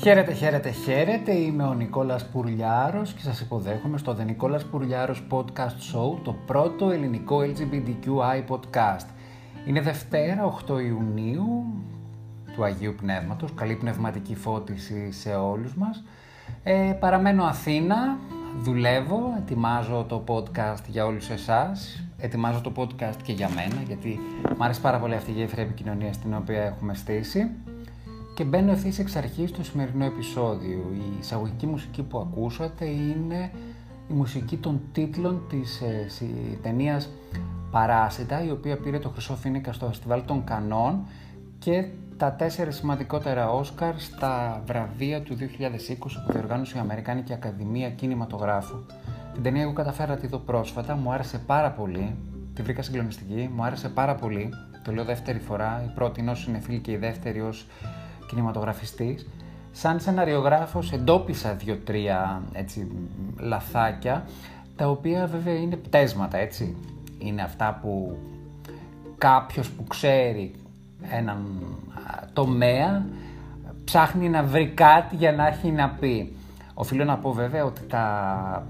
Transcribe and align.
Χαίρετε, 0.00 0.32
χαίρετε, 0.32 0.70
χαίρετε. 0.70 1.32
Είμαι 1.32 1.64
ο 1.64 1.74
Νικόλας 1.74 2.26
Πουρλιάρος 2.26 3.12
και 3.12 3.20
σας 3.20 3.40
υποδέχομαι 3.40 3.98
στο 3.98 4.16
The 4.20 4.24
Νικόλας 4.24 4.64
Πουρλιάρος 4.64 5.26
Podcast 5.30 5.94
Show, 5.94 6.18
το 6.22 6.36
πρώτο 6.46 6.90
ελληνικό 6.90 7.38
LGBTQI 7.40 8.44
podcast. 8.48 9.06
Είναι 9.66 9.80
Δευτέρα, 9.80 10.44
8 10.44 10.80
Ιουνίου, 10.80 11.64
του 12.54 12.64
Αγίου 12.64 12.94
Πνεύματος. 12.94 13.54
Καλή 13.54 13.74
πνευματική 13.74 14.34
φώτιση 14.34 15.12
σε 15.12 15.34
όλους 15.34 15.74
μας. 15.74 16.04
Ε, 16.62 16.96
παραμένω 17.00 17.44
Αθήνα, 17.44 18.18
δουλεύω, 18.60 19.34
ετοιμάζω 19.38 20.04
το 20.08 20.24
podcast 20.26 20.82
για 20.86 21.06
όλους 21.06 21.30
εσάς. 21.30 22.04
Ετοιμάζω 22.18 22.60
το 22.60 22.72
podcast 22.76 23.16
και 23.22 23.32
για 23.32 23.48
μένα, 23.54 23.82
γιατί 23.86 24.20
μου 24.56 24.64
αρέσει 24.64 24.80
πάρα 24.80 24.98
πολύ 24.98 25.14
αυτή 25.14 25.30
η 25.30 25.34
γέφυρα 25.34 25.62
επικοινωνίας 25.62 26.14
στην 26.14 26.34
οποία 26.34 26.62
έχουμε 26.62 26.94
στήσει. 26.94 27.50
Και 28.38 28.44
μπαίνω 28.44 28.72
ευθύς 28.72 28.98
εξ 28.98 29.16
αρχής 29.16 29.50
στο 29.50 29.64
σημερινό 29.64 30.04
επεισόδιο. 30.04 30.90
Η 30.94 31.18
εισαγωγική 31.20 31.66
μουσική 31.66 32.02
που 32.02 32.18
ακούσατε 32.18 32.84
είναι 32.84 33.50
η 34.08 34.12
μουσική 34.12 34.56
των 34.56 34.80
τίτλων 34.92 35.42
της 35.48 35.80
ε, 35.80 36.06
ταινίας 36.62 37.08
Παράσιτα, 37.70 38.44
η 38.44 38.50
οποία 38.50 38.76
πήρε 38.76 38.98
το 38.98 39.08
Χρυσό 39.08 39.36
Φίνικα 39.36 39.72
στο 39.72 39.86
Φεστιβάλ 39.86 40.24
των 40.24 40.44
Κανών 40.44 41.06
και 41.58 41.88
τα 42.16 42.32
τέσσερα 42.32 42.70
σημαντικότερα 42.70 43.50
Όσκαρ 43.50 44.00
στα 44.00 44.62
βραβεία 44.66 45.22
του 45.22 45.36
2020 45.36 45.40
που 46.26 46.32
διοργάνωσε 46.32 46.76
η 46.76 46.80
Αμερικάνικη 46.80 47.32
Ακαδημία 47.32 47.90
Κινηματογράφου. 47.90 48.76
Την 49.32 49.42
ταινία 49.42 49.62
εγώ 49.62 49.72
καταφέρα 49.72 50.14
να 50.14 50.18
τη 50.18 50.26
δω 50.26 50.38
πρόσφατα, 50.38 50.96
μου 50.96 51.12
άρεσε 51.12 51.38
πάρα 51.38 51.70
πολύ, 51.70 52.16
τη 52.54 52.62
βρήκα 52.62 52.82
συγκλονιστική, 52.82 53.50
μου 53.54 53.64
άρεσε 53.64 53.88
πάρα 53.88 54.14
πολύ, 54.14 54.50
το 54.84 54.92
λέω 54.92 55.04
δεύτερη 55.04 55.38
φορά, 55.38 55.82
η 55.86 55.90
πρώτη 55.94 56.20
είναι 56.20 56.30
ως 56.30 56.40
συνεφίλ 56.40 56.80
και 56.80 56.92
η 56.92 56.96
δεύτερη 56.96 57.40
ως 57.40 57.66
κινηματογραφιστής. 58.28 59.26
Σαν 59.72 60.00
σεναριογράφος 60.00 60.92
εντόπισα 60.92 61.54
δύο-τρία 61.54 62.42
έτσι, 62.52 62.90
λαθάκια, 63.38 64.24
τα 64.76 64.88
οποία 64.88 65.26
βέβαια 65.26 65.54
είναι 65.54 65.76
πτέσματα, 65.76 66.38
έτσι. 66.38 66.76
Είναι 67.18 67.42
αυτά 67.42 67.78
που 67.82 68.16
κάποιος 69.18 69.70
που 69.70 69.84
ξέρει 69.84 70.54
έναν 71.10 71.46
τομέα 72.32 73.06
ψάχνει 73.84 74.28
να 74.28 74.42
βρει 74.42 74.68
κάτι 74.68 75.16
για 75.16 75.32
να 75.32 75.46
έχει 75.46 75.70
να 75.70 75.88
πει. 75.88 76.36
Οφείλω 76.74 77.04
να 77.04 77.16
πω 77.18 77.32
βέβαια 77.32 77.64
ότι 77.64 77.80
τα, 77.80 78.66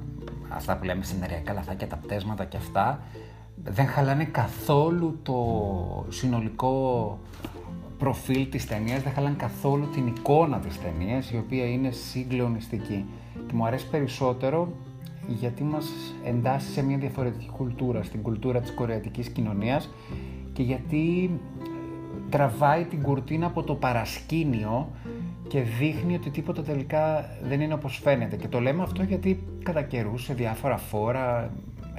αυτά 0.48 0.76
που 0.76 0.84
λέμε 0.84 1.04
σεναριακά 1.04 1.52
λαθάκια, 1.52 1.86
τα 1.86 1.96
πτέσματα 1.96 2.44
και 2.44 2.56
αυτά 2.56 3.00
δεν 3.64 3.86
χαλάνε 3.86 4.24
καθόλου 4.24 5.18
το 5.22 6.06
συνολικό 6.08 7.18
προφίλ 7.98 8.48
της 8.48 8.66
ταινίας, 8.66 9.02
δεν 9.02 9.12
χαλάνε 9.12 9.36
καθόλου 9.38 9.88
την 9.88 10.06
εικόνα 10.06 10.58
της 10.58 10.80
ταινίας, 10.80 11.30
η 11.30 11.36
οποία 11.36 11.64
είναι 11.64 11.90
συγκλονιστική. 11.90 13.04
Και 13.46 13.54
μου 13.54 13.66
αρέσει 13.66 13.88
περισσότερο 13.88 14.72
γιατί 15.26 15.62
μας 15.62 16.14
εντάσσει 16.24 16.70
σε 16.70 16.82
μια 16.82 16.98
διαφορετική 16.98 17.50
κουλτούρα, 17.56 18.02
στην 18.02 18.22
κουλτούρα 18.22 18.60
της 18.60 18.74
κορεατικής 18.74 19.28
κοινωνίας 19.28 19.90
και 20.52 20.62
γιατί 20.62 21.30
τραβάει 22.30 22.84
την 22.84 23.02
κουρτίνα 23.02 23.46
από 23.46 23.62
το 23.62 23.74
παρασκήνιο 23.74 24.88
και 25.48 25.60
δείχνει 25.60 26.14
ότι 26.14 26.30
τίποτα 26.30 26.62
τελικά 26.62 27.30
δεν 27.42 27.60
είναι 27.60 27.74
όπως 27.74 28.00
φαίνεται. 28.02 28.36
Και 28.36 28.48
το 28.48 28.60
λέμε 28.60 28.82
αυτό 28.82 29.02
γιατί 29.02 29.42
κατά 29.62 29.82
καιρούς 29.82 30.24
σε 30.24 30.34
διάφορα 30.34 30.76
φόρα, 30.76 31.52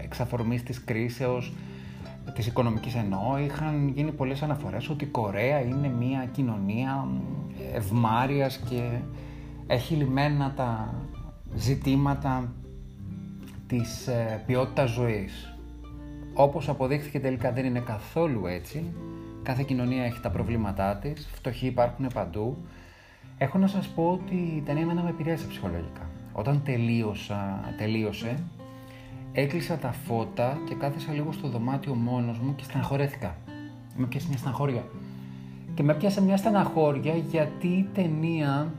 εξαφορμής 0.04 0.64
της 0.64 0.84
κρίσεως, 0.84 1.54
της 2.34 2.48
οικονομικής 2.48 2.96
εννοώ, 2.96 3.38
είχαν 3.38 3.88
γίνει 3.88 4.12
πολλές 4.12 4.42
αναφορές 4.42 4.90
ότι 4.90 5.04
η 5.04 5.08
Κορέα 5.08 5.60
είναι 5.60 5.88
μια 5.88 6.30
κοινωνία 6.32 7.08
ευμάριας 7.74 8.58
και 8.58 8.90
έχει 9.68 9.96
λυμμένα 9.96 10.54
τα 10.56 10.94
ζητήματα 11.56 12.54
της 13.68 14.08
ε, 14.08 14.44
ποιότητας 14.46 14.90
ζωής. 14.90 15.54
Όπως 16.34 16.70
αποδείχθηκε 16.70 17.20
τελικά 17.20 17.52
δεν 17.52 17.66
είναι 17.66 17.80
καθόλου 17.80 18.46
έτσι 18.46 18.94
Κάθε 19.44 19.64
κοινωνία 19.64 20.04
έχει 20.04 20.20
τα 20.20 20.30
προβλήματά 20.30 20.96
της, 20.96 21.30
φτωχοί 21.34 21.66
υπάρχουν 21.66 22.08
παντού. 22.14 22.58
Έχω 23.38 23.58
να 23.58 23.68
σας 23.68 23.88
πω 23.88 24.10
ότι 24.12 24.36
η 24.36 24.62
ταινία 24.66 24.82
εμένα 24.82 25.02
με 25.02 25.10
επηρέασε 25.10 25.46
ψυχολογικά. 25.48 26.10
Όταν 26.34 26.62
τελείωσα, 26.64 27.60
τελείωσε, 27.78 28.44
έκλεισα 29.32 29.78
τα 29.78 29.92
φώτα 29.92 30.58
και 30.68 30.76
κάθεσα 30.76 31.12
λίγο 31.12 31.32
στο 31.32 31.48
δωμάτιο 31.48 31.94
μόνος 31.94 32.40
μου 32.40 32.56
και 32.56 32.64
στεναχωρέθηκα. 32.64 33.36
Με 33.96 34.06
πιάσε 34.06 34.28
μια 34.28 34.38
στεναχώρια. 34.38 34.84
Και 35.74 35.84
με 35.84 35.94
πιάσε 35.94 36.22
μια 36.22 36.38
στεναχώρια 36.38 37.16
γιατί 37.16 37.68
η 37.68 37.90
ταινία 37.94 38.74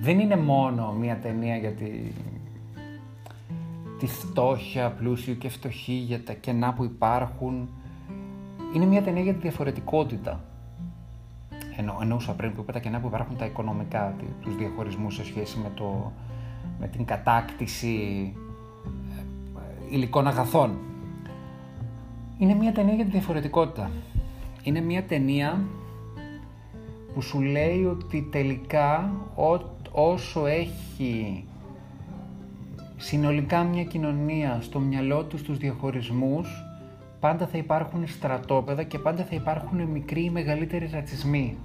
δεν 0.00 0.18
είναι 0.18 0.36
μόνο 0.36 0.92
μια 0.92 1.16
ταινία 1.16 1.56
για 1.56 1.72
τη, 1.72 1.90
τη 3.98 4.06
φτώχεια, 4.06 4.90
πλούσιου 4.90 5.38
και 5.38 5.48
φτωχή, 5.48 5.92
για 5.92 6.24
τα 6.24 6.32
κενά 6.32 6.72
που 6.72 6.84
υπάρχουν, 6.84 7.68
είναι 8.74 8.84
μια 8.84 9.02
ταινία 9.02 9.22
για 9.22 9.32
τη 9.32 9.38
διαφορετικότητα. 9.38 10.44
Ενώ, 11.76 11.98
εννοούσα 12.00 12.32
πριν 12.32 12.54
που 12.54 12.60
είπα 12.60 12.72
τα 12.72 12.78
κενά 12.78 13.00
που 13.00 13.06
υπάρχουν 13.06 13.36
τα 13.36 13.44
οικονομικά, 13.44 14.14
τους 14.40 14.56
διαχωρισμούς 14.56 15.14
σε 15.14 15.24
σχέση 15.24 15.58
με, 15.58 15.70
το, 15.74 16.12
με 16.80 16.88
την 16.88 17.04
κατάκτηση 17.04 18.32
ε, 18.36 18.47
υλικών 19.90 20.26
αγαθών. 20.26 20.78
Είναι 22.38 22.54
μια 22.54 22.72
ταινία 22.72 22.94
για 22.94 23.04
τη 23.04 23.10
διαφορετικότητα. 23.10 23.90
Είναι 24.62 24.80
μια 24.80 25.02
ταινία 25.02 25.64
που 27.14 27.20
σου 27.20 27.40
λέει 27.40 27.84
ότι 27.84 28.28
τελικά 28.30 29.12
όσο 29.92 30.46
έχει 30.46 31.44
συνολικά 32.96 33.62
μια 33.62 33.84
κοινωνία 33.84 34.58
στο 34.60 34.78
μυαλό 34.78 35.24
τους 35.24 35.42
τους 35.42 35.58
διαχωρισμούς 35.58 36.48
πάντα 37.20 37.46
θα 37.46 37.58
υπάρχουν 37.58 38.06
στρατόπεδα 38.06 38.82
και 38.82 38.98
πάντα 38.98 39.24
θα 39.24 39.34
υπάρχουν 39.34 39.80
μικροί 39.80 40.24
ή 40.24 40.30
μεγαλύτεροι 40.30 40.90
ρατσισμοί. 40.92 41.56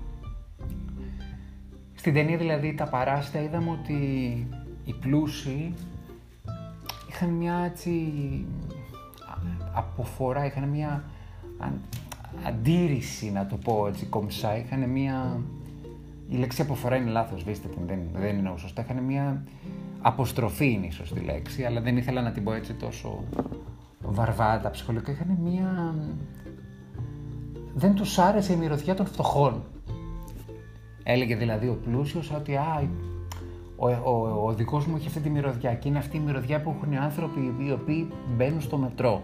Στην 1.94 2.14
ταινία 2.14 2.38
δηλαδή 2.38 2.74
τα 2.74 2.86
παράστα 2.88 3.42
είδαμε 3.42 3.70
ότι 3.70 3.94
οι 4.86 4.94
πλούσιοι 4.94 5.74
είχαν 7.14 7.30
μια 7.30 7.56
έτσι 7.56 8.12
αποφορά, 9.74 10.46
είχαν 10.46 10.70
μια 10.70 11.04
αντίρρηση 12.48 13.32
να 13.32 13.46
το 13.46 13.58
πω 13.58 13.88
έτσι 13.88 14.06
κομψά, 14.06 14.58
είχαν 14.58 14.90
μια... 14.90 15.42
Η 16.30 16.36
λέξη 16.36 16.62
αποφορά 16.62 16.96
είναι 16.96 17.10
λάθος, 17.10 17.44
βίστε 17.44 17.68
την, 17.68 17.82
δεν, 17.88 18.00
δεν 18.14 18.38
είναι 18.38 18.54
σωστά. 18.58 18.82
Είχαν 18.82 19.04
μια 19.04 19.44
αποστροφή 20.02 20.72
είναι 20.72 20.86
ίσως 20.86 21.14
τη 21.14 21.20
λέξη, 21.20 21.64
αλλά 21.64 21.82
δεν 21.82 21.98
ήθελα 21.98 22.22
να 22.22 22.32
την 22.32 22.44
πω 22.44 22.54
έτσι 22.54 22.74
τόσο 22.74 23.24
βαρβάτα 24.02 24.70
ψυχολογικά 24.70 25.12
είχαν 25.12 25.38
μία... 25.44 25.96
Δεν 27.76 27.94
τους 27.96 28.18
άρεσε 28.18 28.54
η 28.54 28.56
μυρωδιά 28.56 28.96
των 28.96 29.06
φτωχών. 29.06 29.64
Έλεγε 31.04 31.36
δηλαδή 31.36 31.68
ο 31.68 31.80
πλούσιος 31.84 32.32
ότι 32.32 32.56
α, 32.56 32.90
ο, 33.76 33.90
ο, 33.90 34.44
ο 34.46 34.54
δικός 34.54 34.86
μου 34.86 34.96
έχει 34.96 35.08
αυτή 35.08 35.20
τη 35.20 35.30
μυρωδιά 35.30 35.74
και 35.74 35.88
είναι 35.88 35.98
αυτή 35.98 36.18
η 36.18 36.20
μυρωδιά 36.20 36.62
που 36.62 36.74
έχουν 36.78 36.92
οι 36.92 36.98
άνθρωποι 36.98 37.56
οι 37.60 37.72
οποίοι 37.72 38.08
μπαίνουν 38.36 38.62
στο 38.62 38.78
μετρό. 38.78 39.22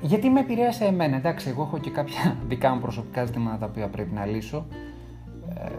Γιατί 0.00 0.28
με 0.28 0.40
επηρέασε 0.40 0.84
εμένα, 0.84 1.16
εντάξει, 1.16 1.48
εγώ 1.48 1.62
έχω 1.62 1.78
και 1.78 1.90
κάποια 1.90 2.36
δικά 2.48 2.74
μου 2.74 2.80
προσωπικά 2.80 3.24
ζητήματα 3.24 3.58
τα 3.58 3.66
οποία 3.66 3.88
πρέπει 3.88 4.14
να 4.14 4.26
λύσω 4.26 4.66
ε, 5.54 5.70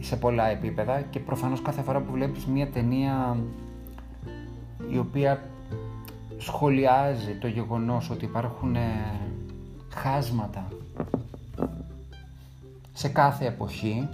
σε 0.00 0.16
πολλά 0.16 0.48
επίπεδα 0.48 1.00
και 1.00 1.20
προφανώς 1.20 1.62
κάθε 1.62 1.82
φορά 1.82 2.00
που 2.00 2.12
βλέπεις 2.12 2.46
μια 2.46 2.68
ταινία 2.68 3.36
η 4.90 4.98
οποία 4.98 5.42
σχολιάζει 6.38 7.34
το 7.40 7.46
γεγονός 7.46 8.10
ότι 8.10 8.24
υπάρχουν 8.24 8.76
ε, 8.76 8.80
χάσματα 9.94 10.68
σε 12.92 13.08
κάθε 13.08 13.46
εποχή 13.46 14.08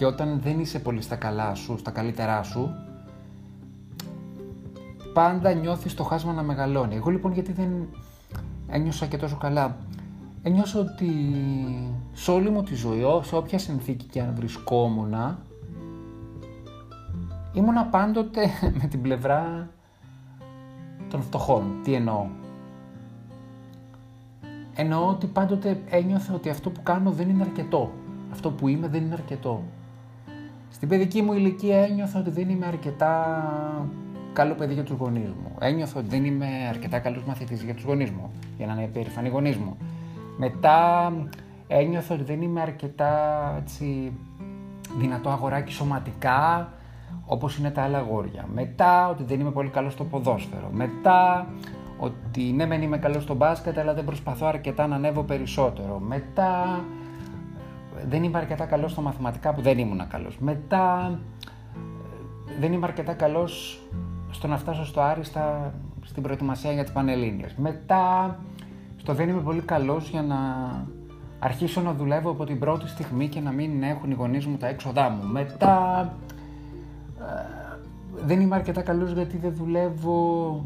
και 0.00 0.06
όταν 0.06 0.40
δεν 0.42 0.60
είσαι 0.60 0.78
πολύ 0.78 1.02
στα 1.02 1.16
καλά 1.16 1.54
σου, 1.54 1.78
στα 1.78 1.90
καλύτερά 1.90 2.42
σου, 2.42 2.70
πάντα 5.12 5.52
νιώθεις 5.52 5.94
το 5.94 6.02
χάσμα 6.02 6.32
να 6.32 6.42
μεγαλώνει. 6.42 6.94
Εγώ 6.94 7.10
λοιπόν 7.10 7.32
γιατί 7.32 7.52
δεν 7.52 7.88
ένιωσα 8.68 9.06
και 9.06 9.16
τόσο 9.16 9.36
καλά. 9.36 9.76
Ένιωσα 10.42 10.80
ότι 10.80 11.10
σε 12.12 12.30
όλη 12.30 12.50
μου 12.50 12.62
τη 12.62 12.74
ζωή, 12.74 13.02
σε 13.22 13.36
όποια 13.36 13.58
συνθήκη 13.58 14.04
και 14.04 14.20
αν 14.20 14.34
βρισκόμουν, 14.34 15.14
ήμουνα 17.52 17.84
πάντοτε 17.84 18.46
με 18.80 18.86
την 18.86 19.02
πλευρά 19.02 19.68
των 21.10 21.22
φτωχών. 21.22 21.80
Τι 21.84 21.94
εννοώ; 21.94 22.26
Εννοώ 24.74 25.08
ότι 25.08 25.26
πάντοτε 25.26 25.80
ένιωθα 25.90 26.34
ότι 26.34 26.48
αυτό 26.48 26.70
που 26.70 26.82
κάνω 26.82 27.10
δεν 27.10 27.28
είναι 27.28 27.42
αρκετό. 27.42 27.92
Αυτό 28.32 28.50
που 28.50 28.68
είμαι 28.68 28.88
δεν 28.88 29.02
είναι 29.02 29.14
αρκετό. 29.14 29.62
Στην 30.70 30.88
παιδική 30.88 31.22
μου 31.22 31.32
ηλικία 31.32 31.84
ένιωθα 31.84 32.18
ότι 32.20 32.30
δεν 32.30 32.48
είμαι 32.48 32.66
αρκετά 32.66 33.44
καλό 34.32 34.54
παιδί 34.54 34.74
για 34.74 34.82
τους 34.82 34.96
γονείς 34.96 35.28
μου. 35.28 35.56
Ένιωθα 35.60 35.98
ότι 35.98 36.08
δεν 36.08 36.24
είμαι 36.24 36.46
αρκετά 36.68 36.98
καλός 36.98 37.24
μαθητής 37.24 37.62
για 37.62 37.74
τους 37.74 37.84
γονείς 37.84 38.10
μου, 38.10 38.30
για 38.56 38.66
να 38.66 38.72
είναι 38.72 38.82
υπερηφανοί 38.82 39.28
γονείς 39.28 39.56
μου. 39.56 39.76
Μετά 40.36 41.12
ένιωθα 41.66 42.14
ότι 42.14 42.24
δεν 42.24 42.42
είμαι 42.42 42.60
αρκετά 42.60 43.12
έτσι, 43.60 44.12
δυνατό 44.98 45.28
αγοράκι 45.28 45.72
σωματικά, 45.72 46.72
όπως 47.26 47.58
είναι 47.58 47.70
τα 47.70 47.82
άλλα 47.82 47.98
αγόρια. 47.98 48.46
Μετά 48.54 49.08
ότι 49.08 49.24
δεν 49.24 49.40
είμαι 49.40 49.50
πολύ 49.50 49.68
καλός 49.68 49.92
στο 49.92 50.04
ποδόσφαιρο. 50.04 50.68
Μετά 50.72 51.46
ότι 51.98 52.42
ναι 52.42 52.66
μεν 52.66 52.82
είμαι 52.82 52.98
καλός 52.98 53.22
στο 53.22 53.34
μπάσκετ 53.34 53.78
αλλά 53.78 53.94
δεν 53.94 54.04
προσπαθώ 54.04 54.46
αρκετά 54.46 54.86
να 54.86 54.94
ανέβω 54.94 55.22
περισσότερο. 55.22 55.98
Μετά 55.98 56.84
δεν 58.08 58.22
είμαι 58.22 58.38
αρκετά 58.38 58.64
καλός 58.64 58.90
στο 58.90 59.00
μαθηματικά 59.00 59.54
που 59.54 59.60
δεν 59.60 59.78
ήμουν 59.78 60.08
καλός. 60.08 60.38
Μετά 60.38 61.18
δεν 62.60 62.72
είμαι 62.72 62.86
αρκετά 62.86 63.12
καλός 63.12 63.80
στο 64.30 64.46
να 64.46 64.56
φτάσω 64.56 64.84
στο 64.84 65.00
Άριστα 65.00 65.74
στην 66.04 66.22
προετοιμασία 66.22 66.72
για 66.72 66.82
τις 66.82 66.92
Πανελλήνιες. 66.92 67.54
Μετά 67.54 68.36
στο 68.96 69.14
δεν 69.14 69.28
είμαι 69.28 69.40
πολύ 69.40 69.60
καλός 69.60 70.08
για 70.08 70.22
να 70.22 70.36
αρχίσω 71.38 71.80
να 71.80 71.92
δουλεύω 71.92 72.30
από 72.30 72.44
την 72.44 72.58
πρώτη 72.58 72.88
στιγμή 72.88 73.28
και 73.28 73.40
να 73.40 73.50
μην 73.50 73.82
έχουν 73.82 74.10
οι 74.10 74.14
γονείς 74.14 74.46
μου 74.46 74.56
τα 74.56 74.66
έξοδά 74.66 75.08
μου. 75.08 75.26
Μετά 75.32 76.00
ε, 77.18 77.78
δεν 78.24 78.40
είμαι 78.40 78.54
αρκετά 78.54 78.82
καλός 78.82 79.12
γιατί 79.12 79.36
δεν 79.36 79.54
δουλεύω 79.54 80.64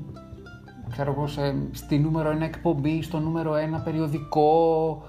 ξέρω 0.94 1.14
εγώ, 1.16 1.26
σε, 1.26 1.56
στη 1.70 1.98
νούμερο 1.98 2.30
ένα 2.30 2.44
εκπομπή, 2.44 3.02
στο 3.02 3.18
νούμερο 3.18 3.54
ένα 3.54 3.78
περιοδικό, 3.78 5.02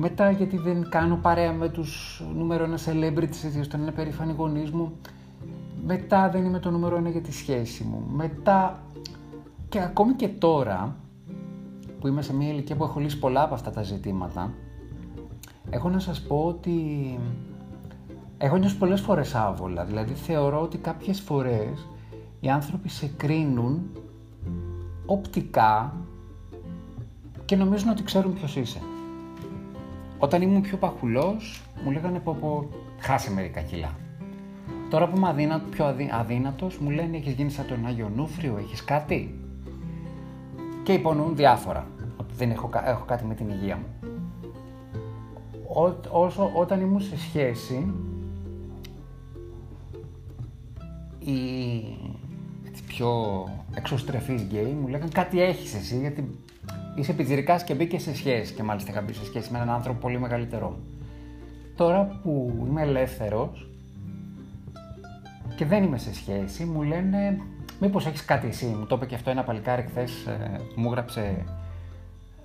μετά 0.00 0.30
γιατί 0.30 0.56
δεν 0.56 0.88
κάνω 0.88 1.16
παρέα 1.16 1.52
με 1.52 1.68
τους 1.68 2.22
νούμερο 2.34 2.64
ένα 2.64 2.78
celebrities, 2.84 3.62
στον 3.62 3.80
είναι 3.80 3.90
περήφανοι 3.90 4.32
γονείς 4.32 4.70
μου, 4.70 4.92
μετά 5.86 6.30
δεν 6.30 6.44
είμαι 6.44 6.58
το 6.58 6.70
νούμερο 6.70 6.96
ένα 6.96 7.08
για 7.08 7.20
τη 7.20 7.32
σχέση 7.32 7.84
μου, 7.84 8.02
μετά 8.12 8.82
και 9.68 9.82
ακόμη 9.82 10.12
και 10.12 10.28
τώρα 10.28 10.96
που 12.00 12.06
είμαι 12.06 12.22
σε 12.22 12.34
μια 12.34 12.48
ηλικία 12.48 12.76
που 12.76 12.84
έχω 12.84 13.00
λύσει 13.00 13.18
πολλά 13.18 13.42
από 13.42 13.54
αυτά 13.54 13.70
τα 13.70 13.82
ζητήματα, 13.82 14.52
έχω 15.70 15.88
να 15.88 15.98
σας 15.98 16.20
πω 16.20 16.44
ότι 16.46 16.74
έχω 18.38 18.56
νιώσει 18.56 18.76
πολλές 18.76 19.00
φορές 19.00 19.34
άβολα, 19.34 19.84
δηλαδή 19.84 20.14
θεωρώ 20.14 20.60
ότι 20.60 20.78
κάποιες 20.78 21.20
φορές 21.20 21.88
οι 22.40 22.48
άνθρωποι 22.48 22.88
σε 22.88 23.10
κρίνουν 23.16 23.90
οπτικά 25.06 25.96
και 27.44 27.56
νομίζουν 27.56 27.88
ότι 27.90 28.02
ξέρουν 28.02 28.34
ποιος 28.34 28.56
είσαι. 28.56 28.80
Όταν 30.18 30.42
ήμουν 30.42 30.60
πιο 30.60 30.76
παχουλός, 30.76 31.62
μου 31.84 31.90
λέγανε 31.90 32.18
πω 32.18 32.36
πω 32.40 32.68
χάσε 33.00 33.30
μερικά 33.30 33.60
κιλά. 33.60 33.96
Τώρα 34.90 35.08
που 35.08 35.16
είμαι 35.16 35.28
αδύνατο, 35.28 35.64
πιο 35.70 35.84
αδύ, 35.84 36.10
αδύνατος, 36.12 36.78
μου 36.78 36.90
λένε 36.90 37.16
έχεις 37.16 37.32
γίνει 37.32 37.50
σαν 37.50 37.66
τον 37.66 37.86
Άγιο 37.86 38.10
Νούφριο, 38.16 38.56
έχεις 38.58 38.84
κάτι; 38.84 39.40
Και 40.82 40.92
υπονοούν 40.92 41.36
διάφορα, 41.36 41.86
ότι 42.16 42.34
δεν 42.34 42.50
έχω, 42.50 42.70
έχω 42.84 43.04
κάτι 43.04 43.24
με 43.24 43.34
την 43.34 43.48
υγεία 43.48 43.76
μου. 43.76 44.10
Ό, 45.68 45.94
όσο, 46.10 46.50
όταν 46.54 46.80
ήμουν 46.80 47.00
σε 47.00 47.18
σχέση, 47.18 47.92
η 51.18 52.82
πιο 52.86 53.44
εξωστρεφής 53.74 54.42
γκέι 54.42 54.76
μου 54.80 54.88
λέγανε 54.88 55.10
κάτι 55.12 55.42
έχεις 55.42 55.74
εσύ 55.74 55.98
γιατί 55.98 56.38
είσαι 56.94 57.12
πιτσιρικάς 57.12 57.64
και 57.64 57.74
μπήκες 57.74 58.02
σε 58.02 58.14
σχέση 58.14 58.54
και 58.54 58.62
μάλιστα 58.62 58.90
είχα 58.90 59.00
μπει 59.00 59.12
σε 59.12 59.24
σχέση 59.24 59.52
με 59.52 59.58
έναν 59.58 59.70
άνθρωπο 59.70 59.98
πολύ 59.98 60.18
μεγαλύτερό 60.18 60.78
Τώρα 61.76 62.20
που 62.22 62.64
είμαι 62.68 62.82
ελεύθερος 62.82 63.70
και 65.56 65.64
δεν 65.64 65.82
είμαι 65.82 65.98
σε 65.98 66.14
σχέση 66.14 66.64
μου 66.64 66.82
λένε 66.82 67.40
μήπως 67.80 68.06
έχεις 68.06 68.24
κάτι 68.24 68.46
εσύ; 68.46 68.66
Μου 68.66 68.86
το 68.86 68.94
είπε 68.96 69.06
και 69.06 69.14
αυτό 69.14 69.30
ένα 69.30 69.44
παλικάρι 69.44 69.82
χθες 69.82 70.26
ε, 70.26 70.60
μου 70.76 70.88
έγραψε 70.88 71.44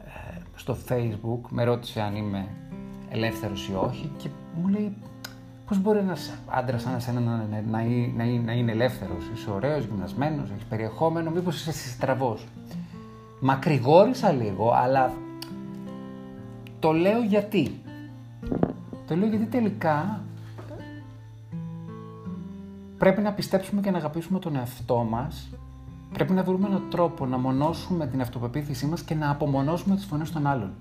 ε, 0.05 0.39
στο 0.55 0.77
facebook, 0.89 1.49
με 1.49 1.63
ρώτησε 1.63 2.01
αν 2.01 2.15
είμαι 2.15 2.47
ελεύθερος 3.09 3.67
ή 3.67 3.73
όχι 3.75 4.11
και 4.17 4.29
μου 4.61 4.67
λέει 4.67 4.95
Πώς 5.67 5.81
μπορεί 5.81 5.99
ένας 5.99 6.33
άντρας 6.45 6.81
σαν 6.81 6.95
εσένα 6.95 7.19
να, 7.19 7.35
να, 7.35 7.61
να, 7.61 7.83
να, 8.15 8.25
να 8.25 8.51
είναι 8.53 8.71
ελεύθερος, 8.71 9.29
είσαι 9.33 9.51
ωραίος, 9.51 9.85
γυμνασμένος, 9.85 10.49
έχεις 10.51 10.63
περιεχόμενο, 10.63 11.29
μήπως 11.29 11.55
είσαι 11.55 11.89
στραβό. 11.89 12.37
Μακρηγόρησα 13.45 14.31
λίγο, 14.31 14.71
αλλά 14.71 15.13
το 16.79 16.91
λέω 16.91 17.23
γιατί. 17.23 17.81
Το 19.07 19.15
λέω 19.15 19.27
γιατί 19.27 19.45
τελικά 19.45 20.21
πρέπει 22.97 23.21
να 23.21 23.31
πιστέψουμε 23.31 23.81
και 23.81 23.91
να 23.91 23.97
αγαπήσουμε 23.97 24.39
τον 24.39 24.55
εαυτό 24.55 25.07
μας. 25.09 25.49
Πρέπει 26.13 26.33
να 26.33 26.43
βρούμε 26.43 26.67
έναν 26.67 26.83
τρόπο 26.89 27.25
να 27.25 27.37
μονώσουμε 27.37 28.07
την 28.07 28.21
αυτοπεποίθησή 28.21 28.85
μας 28.85 29.01
και 29.01 29.15
να 29.15 29.29
απομονώσουμε 29.29 29.95
τις 29.95 30.05
φωνές 30.05 30.31
των 30.31 30.47
άλλων. 30.47 30.71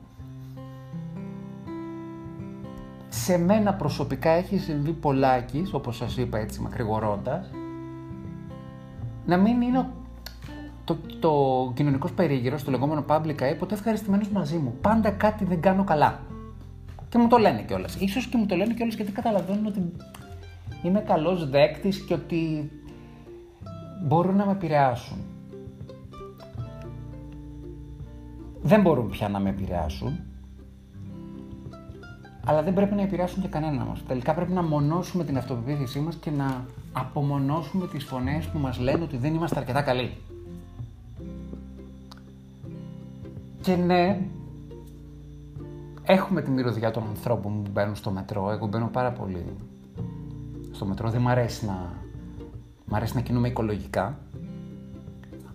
σε 3.08 3.38
μένα 3.38 3.74
προσωπικά 3.74 4.30
έχει 4.30 4.58
συμβεί 4.58 4.92
πολλάκις, 4.92 5.72
όπως 5.72 5.96
σας 5.96 6.16
είπα 6.16 6.38
έτσι 6.38 6.60
μακρηγορώντας, 6.60 7.50
να 9.26 9.36
μην 9.36 9.60
είναι 9.60 9.88
το, 10.84 10.96
το 11.20 11.32
κοινωνικός 11.75 12.12
περίγυρος, 12.12 12.64
το 12.64 12.70
λεγόμενο 12.70 13.05
public 13.08 13.37
eye, 13.43 13.56
ποτέ 13.58 13.75
ευχαριστημένος 13.75 14.29
μαζί 14.29 14.56
μου. 14.56 14.75
Πάντα 14.81 15.11
κάτι 15.11 15.44
δεν 15.44 15.61
κάνω 15.61 15.84
καλά. 15.84 16.20
Και 17.08 17.19
μου 17.19 17.29
το 17.29 17.38
λένε 17.38 17.62
κιόλας. 17.62 17.93
σω 17.93 18.20
και 18.31 18.37
μου 18.37 18.46
το 18.46 18.56
λένε 18.56 18.75
κιόλας 18.75 18.94
γιατί 18.94 19.12
καταλαβαίνουν 19.12 19.67
ότι 19.67 19.93
είμαι 20.82 21.00
καλός 21.00 21.50
δέκτης 21.50 22.05
και 22.05 22.14
ότι 22.14 22.70
μπορούν 24.05 24.37
να 24.37 24.46
με 24.46 24.52
επηρεάσουν. 24.52 25.19
Δεν 28.62 28.81
μπορούν 28.81 29.11
πια 29.11 29.29
να 29.29 29.38
με 29.38 29.49
επηρεάσουν 29.49 30.20
αλλά 32.46 32.62
δεν 32.62 32.75
πρέπει 32.75 32.94
να 32.94 33.02
επηρεάσουν 33.02 33.43
και 33.43 33.49
κανένα 33.49 33.84
μας. 33.84 34.02
Τελικά 34.06 34.34
πρέπει 34.34 34.52
να 34.52 34.62
μονώσουμε 34.62 35.25
την 35.25 35.37
αυτοπεποίθησή 35.37 35.99
μας 35.99 36.14
και 36.14 36.31
να 36.31 36.64
απομονώσουμε 36.93 37.87
τις 37.87 38.05
φωνές 38.05 38.46
που 38.46 38.58
μας 38.58 38.79
λένε 38.79 39.02
ότι 39.02 39.17
δεν 39.17 39.34
είμαστε 39.34 39.58
αρκετά 39.58 39.82
καλοί. 39.82 40.17
Και 43.62 43.76
ναι, 43.76 44.20
έχουμε 46.02 46.42
τη 46.42 46.50
μυρωδιά 46.50 46.90
των 46.90 47.02
ανθρώπων 47.08 47.62
που 47.62 47.70
μπαίνουν 47.70 47.94
στο 47.94 48.10
μετρό. 48.10 48.50
Εγώ 48.50 48.66
μπαίνω 48.66 48.88
πάρα 48.92 49.12
πολύ 49.12 49.44
στο 50.72 50.86
μετρό. 50.86 51.10
Δεν 51.10 51.20
μ' 51.20 51.28
αρέσει 51.28 51.66
να, 51.66 51.92
μ 52.84 52.94
αρέσει 52.94 53.14
να 53.14 53.20
κινούμε 53.20 53.48
οικολογικά. 53.48 54.18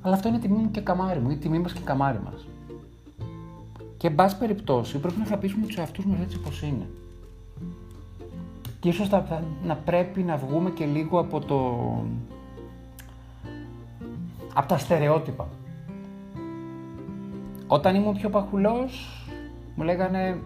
Αλλά 0.02 0.16
αυτό 0.16 0.28
είναι 0.28 0.40
τιμή 0.40 0.58
μου 0.58 0.72
και 0.72 0.82
καμάρι 0.82 1.20
μου, 1.20 1.30
η 1.30 1.38
τιμή 1.38 1.60
μας 1.60 1.74
και 1.74 1.80
καμάρι 1.84 2.20
μας. 2.24 2.48
Και 3.98 4.08
εν 4.08 4.16
πάση 4.16 4.38
περιπτώσει 4.38 4.98
πρέπει 4.98 5.18
να 5.18 5.24
αγαπήσουμε 5.24 5.66
τους 5.66 5.78
εαυτούς 5.78 6.06
μας 6.06 6.20
έτσι 6.20 6.38
όπως 6.38 6.62
είναι. 6.62 6.90
Και 8.80 8.90
ίσως 8.90 9.10
να 9.64 9.76
πρέπει 9.76 10.22
να 10.22 10.38
βγούμε 10.38 10.70
και 10.70 10.86
λίγο 10.86 11.20
από 11.20 11.40
το. 11.40 11.58
από 14.54 14.68
τα 14.68 14.78
στερεότυπα. 14.78 15.48
Όταν 17.68 17.96
ήμουν 17.96 18.14
πιο 18.14 18.30
παχουλός, 18.30 19.24
μου 19.76 19.84
λέγανε 19.84 20.40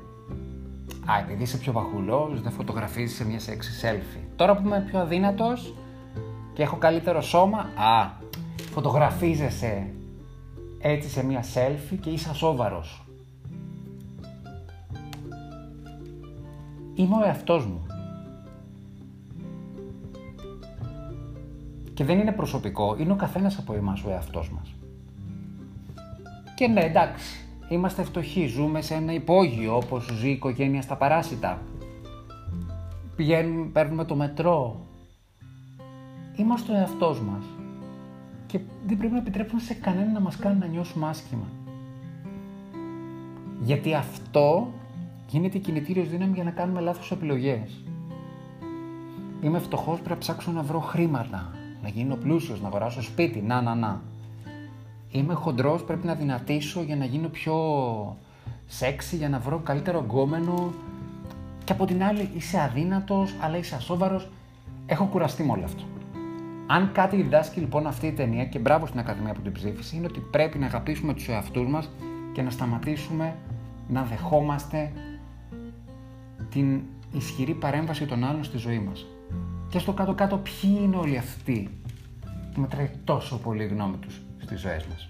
«Α, 1.06 1.20
επειδή 1.20 1.44
είσαι 1.44 1.58
πιο 1.58 1.72
παχουλός, 1.72 2.42
δεν 2.42 2.51
φωτογραφίζεις 2.51 3.18
σε 3.18 3.25
μια 3.25 3.40
σεξι 3.40 3.72
selfie». 3.82 4.28
Τώρα 4.36 4.56
που 4.56 4.62
είμαι 4.66 4.86
πιο 4.88 5.00
αδύνατος 5.00 5.74
και 6.54 6.63
έχω 6.63 6.78
καλύτερο 6.78 7.22
σώμα, 7.22 7.58
«Α, 7.60 8.12
φωτογραφίζεσαι 8.72 9.94
έτσι 10.80 11.10
σε 11.10 11.25
μια 11.25 11.44
selfie 11.44 11.98
και 12.01 12.10
είσαι 12.10 12.30
ασόβαρος». 12.30 13.06
Είμαι 16.96 17.16
ο 17.16 17.25
εαυτός 17.25 17.66
μου. 17.66 17.86
Και 21.94 22.04
δεν 22.04 22.20
είναι 22.20 22.32
προσωπικό, 22.32 22.96
είναι 23.00 23.12
ο 23.12 23.16
καθένας 23.16 23.58
από 23.58 23.74
εμάς 23.74 24.04
ο 24.04 24.10
εαυτός 24.10 24.51
μας. 24.51 24.75
Και 26.62 26.68
ναι, 26.68 26.82
εντάξει, 26.82 27.46
είμαστε 27.70 28.03
φτωχοί, 28.03 28.48
ζούμε 28.48 28.82
σε 28.82 28.94
ένα 28.94 29.13
υπόγειο 29.13 29.75
όπως 29.75 30.10
ζει 30.13 30.27
η 30.27 30.32
οικογένεια 30.32 30.82
στα 30.82 30.96
παράσιτα. 30.96 31.62
Πηγαίνουμε, 33.15 33.65
παίρνουμε 33.65 34.06
το 34.06 34.15
μετρό. 34.15 34.86
Είμαστε 36.36 36.72
ο 36.72 36.75
εαυτός 36.75 37.22
μας. 37.22 37.46
Και 38.46 38.60
δεν 38.88 38.98
πρέπει 38.98 39.13
να 39.13 39.20
επιτρέψουμε 39.20 39.62
σε 39.62 39.74
κανένα 39.74 40.12
να 40.12 40.20
μας 40.20 40.38
κάνει 40.38 40.60
να 40.60 40.65
νιώσουμε 40.65 41.08
άσχημα. 41.08 41.48
Γιατί 43.62 43.94
αυτό 43.94 44.68
γίνεται 45.27 45.58
κινητήριος 45.58 46.10
δύναμη 46.10 46.34
για 46.34 46.44
να 46.44 46.51
κάνουμε 46.51 46.80
λάθος 46.80 47.12
επιλογές. 47.12 47.84
Είμαι 49.41 49.60
φτωχός, 49.60 49.96
πρέπει 49.96 50.10
να 50.10 50.18
ψάξω 50.18 50.51
να 50.51 50.62
βρω 50.62 50.80
χρήματα, 50.80 51.51
να 51.82 51.89
γίνω 51.89 52.15
πλούσιος, 52.15 52.62
να 52.62 52.68
αγοράσω 52.68 53.01
σπίτι, 53.01 53.41
να, 53.41 53.62
να, 53.62 53.75
να. 53.75 54.11
Είμαι 55.12 55.34
χοντρός, 55.34 55.84
πρέπει 55.84 56.06
να 56.06 56.13
δυνατήσω 56.13 56.82
για 56.82 56.96
να 56.96 57.06
γίνω 57.06 57.27
πιο 57.27 57.56
σεξι, 58.65 59.15
για 59.15 59.30
να 59.30 59.39
βρω 59.39 59.60
καλύτερο 59.60 60.00
γκόμενο. 60.00 60.74
Και 61.63 61.72
από 61.72 61.86
την 61.86 62.03
άλλη 62.03 62.30
είσαι 62.36 62.60
αδύνατος, 62.62 63.36
αλλά 63.41 63.58
είσαι 63.58 63.75
ασόβαρος. 63.75 64.30
Έχω 64.86 65.06
κουραστεί 65.06 65.44
με 65.44 65.51
όλο 65.51 65.63
αυτό. 65.63 65.84
Αν 66.68 66.91
κάτι 66.91 67.15
διδάσκει 67.15 67.60
λοιπόν 67.60 67.88
αυτή 67.88 68.08
η 68.08 68.12
ταινία 68.12 68.46
και 68.46 68.60
μπράβο 68.60 68.86
στην 68.86 69.00
Ακαδημία 69.00 69.32
από 69.32 69.41
την 69.41 69.51
ψήφιση 69.51 69.96
είναι 69.96 70.06
ότι 70.06 70.20
πρέπει 70.20 70.58
να 70.58 70.65
αγαπήσουμε 70.65 71.13
τους 71.13 71.27
εαυτούς 71.27 71.68
μας 71.68 71.89
και 72.34 72.41
να 72.41 72.50
σταματήσουμε 72.50 73.36
να 73.88 74.03
δεχόμαστε 74.03 74.91
την 76.50 76.82
ισχυρή 77.12 77.53
παρέμβαση 77.53 78.06
των 78.06 78.24
άλλων 78.24 78.44
στη 78.44 78.58
ζωή 78.58 78.80
μας. 78.80 79.06
και 79.70 79.80
στο 79.80 79.94
κάτω-κάτω 79.94 80.38
ποιοι 80.38 80.80
είναι 80.84 80.96
όλοι 80.96 81.18
αυτοί 81.18 81.70
που 82.53 82.62
μετράει 82.62 82.89
τόσο 83.03 83.38
πολύ 83.38 83.63
η 83.63 83.68
γνώμη 83.68 83.98
τους; 83.98 84.22
Στις 84.51 84.63
ζωές 84.63 84.86
μας. 84.86 85.10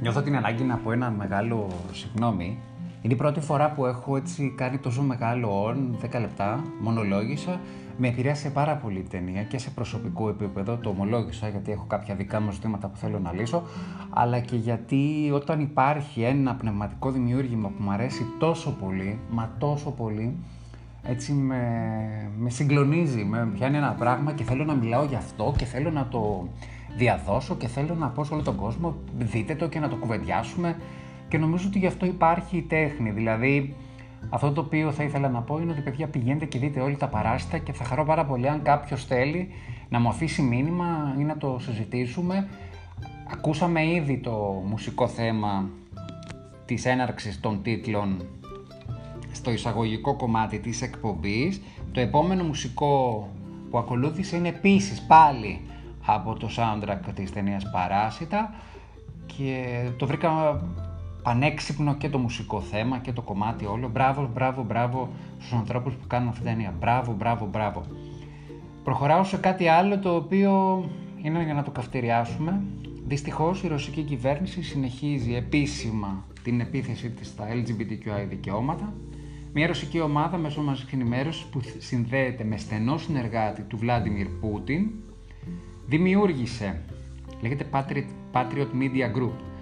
Νιώθω 0.00 0.22
την 0.22 0.36
ανάγκη 0.36 0.64
να 0.64 0.76
πω 0.76 0.92
ένα 0.92 1.10
μεγάλο 1.10 1.68
συγγνώμη. 1.92 2.58
Είναι 3.06 3.14
η 3.14 3.18
πρώτη 3.18 3.40
φορά 3.40 3.70
που 3.70 3.86
έχω 3.86 4.16
έτσι 4.16 4.52
κάνει 4.56 4.78
τόσο 4.78 5.02
μεγάλο 5.02 5.64
όν, 5.64 5.96
10 6.02 6.20
λεπτά, 6.20 6.64
μονολόγησα. 6.80 7.60
Με 7.96 8.08
επηρέασε 8.08 8.50
πάρα 8.50 8.74
πολύ 8.74 8.98
η 8.98 9.06
ταινία 9.10 9.42
και 9.42 9.58
σε 9.58 9.70
προσωπικό 9.70 10.28
επίπεδο, 10.28 10.76
το 10.76 10.88
ομολόγησα 10.88 11.48
γιατί 11.48 11.72
έχω 11.72 11.84
κάποια 11.88 12.14
δικά 12.14 12.40
μου 12.40 12.50
ζητήματα 12.50 12.88
που 12.88 12.96
θέλω 12.96 13.18
να 13.18 13.32
λύσω, 13.32 13.62
αλλά 14.10 14.40
και 14.40 14.56
γιατί 14.56 15.30
όταν 15.34 15.60
υπάρχει 15.60 16.22
ένα 16.22 16.54
πνευματικό 16.54 17.10
δημιούργημα 17.10 17.68
που 17.68 17.82
μου 17.82 17.90
αρέσει 17.90 18.26
τόσο 18.38 18.70
πολύ, 18.70 19.18
μα 19.30 19.50
τόσο 19.58 19.90
πολύ, 19.90 20.36
έτσι 21.02 21.32
με, 21.32 21.62
με 22.38 22.50
συγκλονίζει, 22.50 23.24
με 23.24 23.48
πιάνει 23.54 23.76
ένα 23.76 23.92
πράγμα 23.98 24.32
και 24.32 24.44
θέλω 24.44 24.64
να 24.64 24.74
μιλάω 24.74 25.04
γι' 25.04 25.14
αυτό 25.14 25.54
και 25.56 25.64
θέλω 25.64 25.90
να 25.90 26.06
το 26.10 26.48
διαδώσω 26.96 27.54
και 27.56 27.66
θέλω 27.66 27.94
να 27.94 28.08
πω 28.08 28.24
σε 28.24 28.34
όλο 28.34 28.42
τον 28.42 28.56
κόσμο 28.56 28.96
δείτε 29.18 29.54
το 29.54 29.68
και 29.68 29.78
να 29.78 29.88
το 29.88 29.96
κουβεντιάσουμε 29.96 30.76
και 31.28 31.38
νομίζω 31.38 31.68
ότι 31.68 31.78
γι' 31.78 31.86
αυτό 31.86 32.06
υπάρχει 32.06 32.56
η 32.56 32.62
τέχνη. 32.62 33.10
Δηλαδή 33.10 33.74
αυτό 34.30 34.52
το 34.52 34.60
οποίο 34.60 34.92
θα 34.92 35.02
ήθελα 35.02 35.28
να 35.28 35.40
πω 35.40 35.58
είναι 35.58 35.72
ότι 35.72 35.80
παιδιά 35.80 36.06
πηγαίνετε 36.06 36.44
και 36.44 36.58
δείτε 36.58 36.80
όλοι 36.80 36.96
τα 36.96 37.08
παράστα 37.08 37.58
και 37.58 37.72
θα 37.72 37.84
χαρώ 37.84 38.04
πάρα 38.04 38.24
πολύ 38.24 38.48
αν 38.48 38.62
κάποιος 38.62 39.04
θέλει 39.04 39.48
να 39.88 39.98
μου 40.00 40.08
αφήσει 40.08 40.42
μήνυμα 40.42 41.14
ή 41.18 41.22
να 41.22 41.36
το 41.36 41.58
συζητήσουμε. 41.60 42.48
Ακούσαμε 43.32 43.86
ήδη 43.86 44.18
το 44.18 44.62
μουσικό 44.66 45.08
θέμα 45.08 45.68
της 46.64 46.84
έναρξης 46.84 47.40
των 47.40 47.62
τίτλων 47.62 48.26
στο 49.32 49.50
εισαγωγικό 49.50 50.16
κομμάτι 50.16 50.58
της 50.58 50.82
εκπομπής. 50.82 51.62
Το 51.92 52.00
επόμενο 52.00 52.44
μουσικό 52.44 53.28
που 53.70 53.78
ακολούθησε 53.78 54.36
είναι 54.36 54.48
επίσης 54.48 55.02
πάλι 55.02 55.60
από 56.06 56.34
το 56.34 56.48
soundtrack 56.56 57.12
της 57.14 57.32
ταινίας 57.32 57.70
Παράσιτα 57.70 58.54
και 59.26 59.64
το 59.96 60.06
βρήκα 60.06 60.60
πανέξυπνο 61.26 61.94
και 61.94 62.08
το 62.08 62.18
μουσικό 62.18 62.60
θέμα 62.60 62.98
και 62.98 63.12
το 63.12 63.22
κομμάτι 63.22 63.66
όλο. 63.66 63.88
Μπράβο, 63.88 64.30
μπράβο, 64.34 64.62
μπράβο 64.62 65.08
στους 65.38 65.52
ανθρώπους 65.52 65.94
που 65.94 66.06
κάνουν 66.06 66.28
αυτή 66.28 66.40
την 66.40 66.50
ταινία. 66.50 66.74
Μπράβο, 66.80 67.12
μπράβο, 67.12 67.46
μπράβο. 67.46 67.82
Προχωράω 68.84 69.24
σε 69.24 69.36
κάτι 69.36 69.68
άλλο 69.68 69.98
το 69.98 70.14
οποίο 70.14 70.84
είναι 71.22 71.42
για 71.44 71.54
να 71.54 71.62
το 71.62 71.70
καυτηριάσουμε. 71.70 72.62
Δυστυχώς 73.06 73.62
η 73.62 73.68
ρωσική 73.68 74.02
κυβέρνηση 74.02 74.62
συνεχίζει 74.62 75.34
επίσημα 75.34 76.24
την 76.42 76.60
επίθεση 76.60 77.10
της 77.10 77.26
στα 77.26 77.46
LGBTQI 77.48 78.26
δικαιώματα. 78.28 78.92
Μια 79.52 79.66
ρωσική 79.66 80.00
ομάδα 80.00 80.36
μέσω 80.36 80.62
μαζικής 80.62 80.92
ενημέρωσης 80.92 81.44
που 81.44 81.60
συνδέεται 81.78 82.44
με 82.44 82.56
στενό 82.56 82.98
συνεργάτη 82.98 83.62
του 83.62 83.76
Βλάντιμιρ 83.76 84.26
Πούτιν 84.26 84.90
δημιούργησε, 85.86 86.82
λέγεται 87.40 87.66
Patriot, 88.32 88.66
Media 88.80 89.16
Group, 89.16 89.55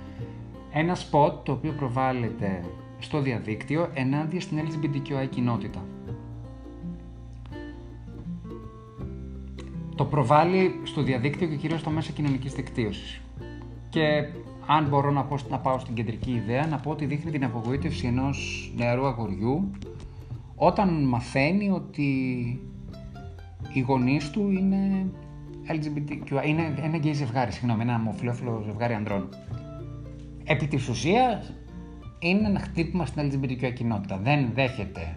ένα 0.76 0.94
σποτ 0.94 1.44
το 1.44 1.52
οποίο 1.52 1.72
προβάλλεται 1.72 2.64
στο 2.98 3.20
διαδίκτυο 3.20 3.90
ενάντια 3.94 4.40
στην 4.40 4.58
LGBTQI 4.58 5.28
κοινότητα. 5.30 5.84
Το 9.94 10.04
προβάλλει 10.04 10.80
στο 10.82 11.02
διαδίκτυο 11.02 11.46
και 11.48 11.56
κυρίως 11.56 11.80
στα 11.80 11.90
μέσα 11.90 12.12
κοινωνικής 12.12 12.52
δικτύωσης. 12.52 13.20
Και 13.88 14.28
αν 14.66 14.88
μπορώ 14.88 15.10
να, 15.10 15.24
πω, 15.24 15.36
να 15.50 15.58
πάω 15.58 15.78
στην 15.78 15.94
κεντρική 15.94 16.30
ιδέα, 16.30 16.66
να 16.66 16.76
πω 16.76 16.90
ότι 16.90 17.04
δείχνει 17.04 17.30
την 17.30 17.44
απογοήτευση 17.44 18.06
ενός 18.06 18.70
νεαρού 18.76 19.06
αγοριού 19.06 19.70
όταν 20.56 21.04
μαθαίνει 21.04 21.70
ότι 21.70 22.10
οι 23.72 23.80
γονείς 23.80 24.30
του 24.30 24.50
είναι 24.50 25.06
LGBTQ, 25.68 26.46
είναι 26.46 26.74
ένα 26.82 26.96
γκέι 26.96 27.12
ζευγάρι, 27.12 27.52
συγγνώμη, 27.52 27.82
ένα 27.82 27.94
ομοφυλόφιλο 27.94 28.62
ζευγάρι 28.66 28.94
ανδρών. 28.94 29.28
Επί 30.44 30.66
της 30.66 30.88
ουσίας 30.88 31.52
είναι 32.18 32.48
ένα 32.48 32.60
χτύπημα 32.60 33.06
στην 33.06 33.30
LGBTQ 33.30 33.72
κοινότητα. 33.72 34.16
Δεν 34.16 34.50
δέχεται 34.54 35.14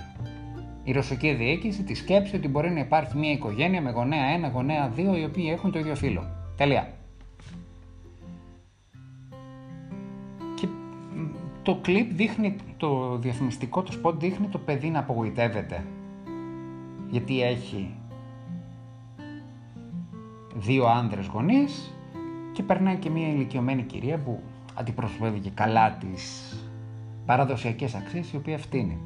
η 0.87 0.91
ρωσική 0.91 1.33
διοίκηση 1.33 1.83
τη 1.83 1.93
σκέψη 1.93 2.35
ότι 2.35 2.47
μπορεί 2.47 2.71
να 2.71 2.79
υπάρχει 2.79 3.17
μια 3.17 3.31
οικογένεια 3.31 3.81
με 3.81 3.91
γονέα 3.91 4.25
ένα, 4.25 4.47
γονέα 4.47 4.89
δύο, 4.89 5.17
οι 5.17 5.23
οποίοι 5.23 5.49
έχουν 5.51 5.71
το 5.71 5.79
ίδιο 5.79 5.95
φύλλο. 5.95 6.23
Τελεία. 6.57 6.93
Και 10.55 10.67
το 11.61 11.75
κλιπ 11.75 12.11
δείχνει, 12.11 12.55
το 12.77 13.17
διαφημιστικό 13.17 13.81
του 13.81 13.91
σποτ 13.91 14.19
δείχνει 14.19 14.47
το 14.47 14.57
παιδί 14.57 14.89
να 14.89 14.99
απογοητεύεται. 14.99 15.83
Γιατί 17.09 17.41
έχει 17.43 17.95
δύο 20.55 20.85
άνδρες 20.85 21.25
γονείς 21.25 21.93
και 22.51 22.63
περνάει 22.63 22.95
και 22.95 23.09
μια 23.09 23.27
ηλικιωμένη 23.27 23.83
κυρία 23.83 24.17
που 24.17 24.41
αντιπροσωπεύει 24.77 25.39
και 25.39 25.49
καλά 25.49 25.91
τις 25.91 26.55
παραδοσιακές 27.25 27.95
αξίες 27.95 28.31
η 28.31 28.35
οποία 28.35 28.57
φτύνει 28.57 28.99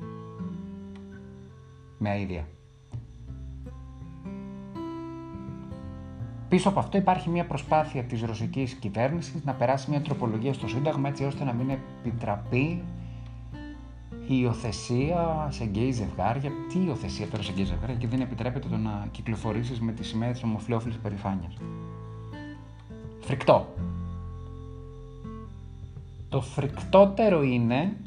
με 1.97 2.09
αίδια. 2.09 2.47
Πίσω 6.49 6.69
από 6.69 6.79
αυτό 6.79 6.97
υπάρχει 6.97 7.29
μια 7.29 7.45
προσπάθεια 7.45 8.03
της 8.03 8.21
ρωσικής 8.21 8.73
κυβέρνησης 8.73 9.43
να 9.43 9.53
περάσει 9.53 9.89
μια 9.89 10.01
τροπολογία 10.01 10.53
στο 10.53 10.67
Σύνταγμα 10.67 11.07
έτσι 11.09 11.23
ώστε 11.23 11.43
να 11.43 11.53
μην 11.53 11.69
επιτραπεί 11.69 12.83
η 14.27 14.39
υιοθεσία 14.41 15.47
σε 15.49 15.63
γκέι 15.65 15.91
ζευγάρια. 15.91 16.51
Τι 16.69 16.79
υιοθεσία 16.85 17.27
τώρα 17.27 17.43
σε 17.43 17.51
γκέι 17.51 17.63
ζευγάρια 17.65 17.95
και 17.95 18.07
δεν 18.07 18.21
επιτρέπεται 18.21 18.67
το 18.67 18.77
να 18.77 19.07
κυκλοφορήσεις 19.11 19.79
με 19.79 19.91
τη 19.91 20.03
σημαία 20.03 20.31
της 20.31 20.43
ομοφυλόφιλης 20.43 20.95
περηφάνειας. 21.01 21.57
Φρικτό. 23.19 23.67
Το 26.31 26.41
φρικτότερο 26.41 27.43
είναι 27.43 27.97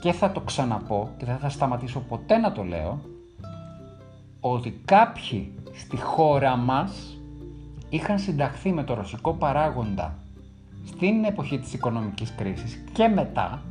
και 0.00 0.12
θα 0.12 0.32
το 0.32 0.40
ξαναπώ 0.40 1.10
και 1.18 1.24
δεν 1.24 1.38
θα 1.38 1.48
σταματήσω 1.48 2.00
ποτέ 2.00 2.36
να 2.36 2.52
το 2.52 2.62
λέω 2.62 3.00
ότι 4.40 4.80
κάποιοι 4.84 5.52
στη 5.72 5.96
χώρα 5.96 6.56
μας 6.56 7.18
είχαν 7.88 8.18
συνταχθεί 8.18 8.72
με 8.72 8.84
το 8.84 8.94
ρωσικό 8.94 9.32
παράγοντα 9.32 10.18
στην 10.86 11.24
εποχή 11.24 11.58
της 11.58 11.72
οικονομικής 11.72 12.34
κρίσης 12.36 12.84
και 12.92 13.08
μετά 13.08 13.62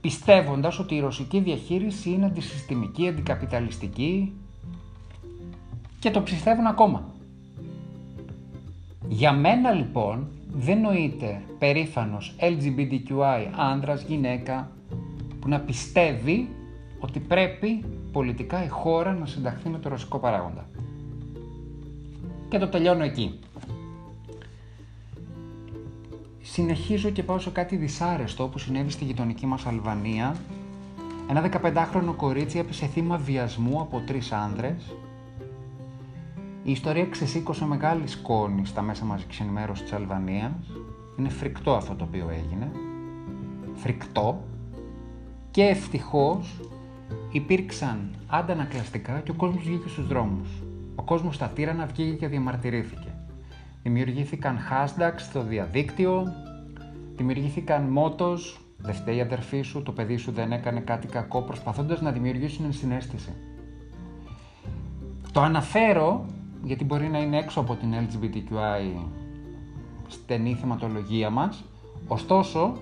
πιστεύοντας 0.00 0.78
ότι 0.78 0.94
η 0.94 1.00
ρωσική 1.00 1.40
διαχείριση 1.40 2.10
είναι 2.10 2.26
αντισυστημική, 2.26 3.08
αντικαπιταλιστική 3.08 4.32
και 5.98 6.10
το 6.10 6.20
πιστεύουν 6.20 6.66
ακόμα. 6.66 7.04
Για 9.10 9.32
μένα 9.32 9.70
λοιπόν 9.70 10.28
δεν 10.52 10.80
νοείται 10.80 11.42
περήφανος 11.58 12.34
LGBTQI 12.40 13.46
άνδρας, 13.56 14.02
γυναίκα 14.02 14.70
που 15.40 15.48
να 15.48 15.60
πιστεύει 15.60 16.48
ότι 16.98 17.18
πρέπει 17.20 17.84
πολιτικά 18.12 18.64
η 18.64 18.68
χώρα 18.68 19.12
να 19.12 19.26
συνταχθεί 19.26 19.68
με 19.68 19.78
το 19.78 19.88
ρωσικό 19.88 20.18
παράγοντα. 20.18 20.68
Και 22.48 22.58
το 22.58 22.68
τελειώνω 22.68 23.04
εκεί. 23.04 23.38
συνεχίζω 26.50 27.10
και 27.10 27.22
πάω 27.22 27.38
σε 27.38 27.50
κάτι 27.50 27.76
δυσάρεστο 27.76 28.48
που 28.48 28.58
συνέβη 28.58 28.90
στη 28.90 29.04
γειτονική 29.04 29.46
μας 29.46 29.66
Αλβανία. 29.66 30.36
Ένα 31.30 31.50
15χρονο 31.62 32.14
κορίτσι 32.16 32.58
έπεσε 32.58 32.86
θύμα 32.86 33.16
βιασμού 33.16 33.80
από 33.80 34.02
τρεις 34.06 34.32
άνδρες. 34.32 34.94
Η 36.62 36.70
ιστορία 36.70 37.06
ξεσήκωσε 37.06 37.64
μεγάλη 37.64 38.06
σκόνη 38.06 38.66
στα 38.66 38.82
μέσα 38.82 39.04
μαζικής 39.04 39.40
ενημέρωσης 39.40 39.84
της 39.84 39.92
Αλβανίας. 39.92 40.52
Είναι 41.18 41.28
φρικτό 41.28 41.74
αυτό 41.74 41.94
το 41.94 42.04
οποίο 42.04 42.28
έγινε. 42.30 42.70
Φρικτό. 43.74 44.44
Και 45.50 45.62
ευτυχώς 45.62 46.60
υπήρξαν 47.32 48.10
αντανακλαστικά 48.26 49.20
και 49.20 49.30
ο 49.30 49.34
κόσμος 49.34 49.62
βγήκε 49.64 49.88
στους 49.88 50.06
δρόμους. 50.06 50.48
Ο 50.94 51.02
κόσμος 51.02 51.34
στα 51.34 51.46
τύρανα 51.46 51.86
βγήκε 51.86 52.16
και 52.16 52.26
διαμαρτυρήθηκε. 52.26 53.14
Δημιουργήθηκαν 53.82 54.58
hashtags 54.70 55.18
στο 55.18 55.42
διαδίκτυο, 55.42 56.32
δημιουργήθηκαν 57.16 57.82
μότος, 57.82 58.60
δεν 58.78 58.94
φταίει 58.94 59.16
η 59.16 59.20
αδερφή 59.20 59.62
σου, 59.62 59.82
το 59.82 59.92
παιδί 59.92 60.16
σου 60.16 60.32
δεν 60.32 60.52
έκανε 60.52 60.80
κάτι 60.80 61.06
κακό, 61.06 61.42
προσπαθώντας 61.42 62.00
να 62.00 62.10
δημιουργήσουν 62.10 62.64
ενσυναίσθηση. 62.64 63.32
Το 65.32 65.40
αναφέρω 65.40 66.26
γιατί 66.64 66.84
μπορεί 66.84 67.08
να 67.08 67.18
είναι 67.18 67.38
έξω 67.38 67.60
από 67.60 67.74
την 67.74 67.94
LGBTQI 67.94 69.04
στενή 70.08 70.54
θεματολογία 70.54 71.30
μας, 71.30 71.64
ωστόσο 72.08 72.72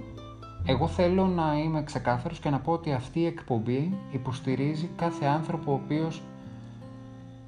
εγώ 0.65 0.87
θέλω 0.87 1.27
να 1.27 1.59
είμαι 1.59 1.83
ξεκάθαρος 1.83 2.39
και 2.39 2.51
να 2.51 2.59
πω 2.59 2.73
ότι 2.73 2.93
αυτή 2.93 3.21
η 3.21 3.27
εκπομπή 3.27 3.97
υποστηρίζει 4.13 4.91
κάθε 4.97 5.27
άνθρωπο 5.27 5.73
ο 5.73 5.75
οποίος 5.75 6.23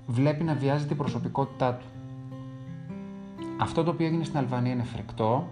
βλέπει 0.07 0.45
να 0.45 0.55
βιάζει 0.55 0.87
την 0.87 0.97
προσωπικότητά 0.97 1.75
του. 1.75 1.85
αυτό 3.61 3.85
το 3.85 3.91
οποίο 3.91 4.07
έγινε 4.07 4.25
στην 4.25 4.39
Αλβανία 4.39 4.73
είναι 4.73 4.83
φρικτό. 4.83 5.49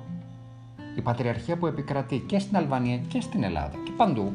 Η 0.96 1.00
πατριαρχία 1.00 1.56
που 1.56 1.66
επικρατεί 1.66 2.18
και 2.18 2.38
στην 2.38 2.56
Αλβανία 2.56 2.96
και 2.96 3.20
στην 3.20 3.42
Ελλάδα 3.42 3.76
και 3.84 3.90
παντού 3.96 4.32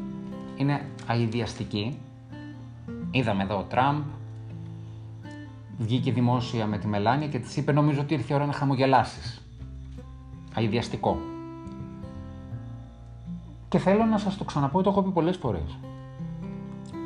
είναι 0.56 0.80
αειδιαστική. 1.06 1.98
Είδαμε 3.10 3.42
εδώ 3.42 3.58
ο 3.58 3.62
Τραμπ, 3.62 4.02
βγήκε 5.78 6.12
δημόσια 6.12 6.66
με 6.66 6.78
τη 6.78 6.86
Μελάνια 6.86 7.28
και 7.28 7.38
της 7.38 7.56
είπε 7.56 7.72
νομίζω 7.72 8.00
ότι 8.00 8.14
ήρθε 8.14 8.32
η 8.32 8.36
ώρα 8.36 8.46
να 8.46 8.52
χαμογελάσεις. 8.52 9.40
Αειδιαστικό. 10.54 11.18
Και 13.68 13.78
θέλω 13.78 14.04
να 14.04 14.18
σας 14.18 14.36
το 14.36 14.44
ξαναπώ, 14.44 14.82
το 14.82 14.90
έχω 14.90 15.02
πει 15.02 15.10
πολλές 15.10 15.36
φορές. 15.36 15.78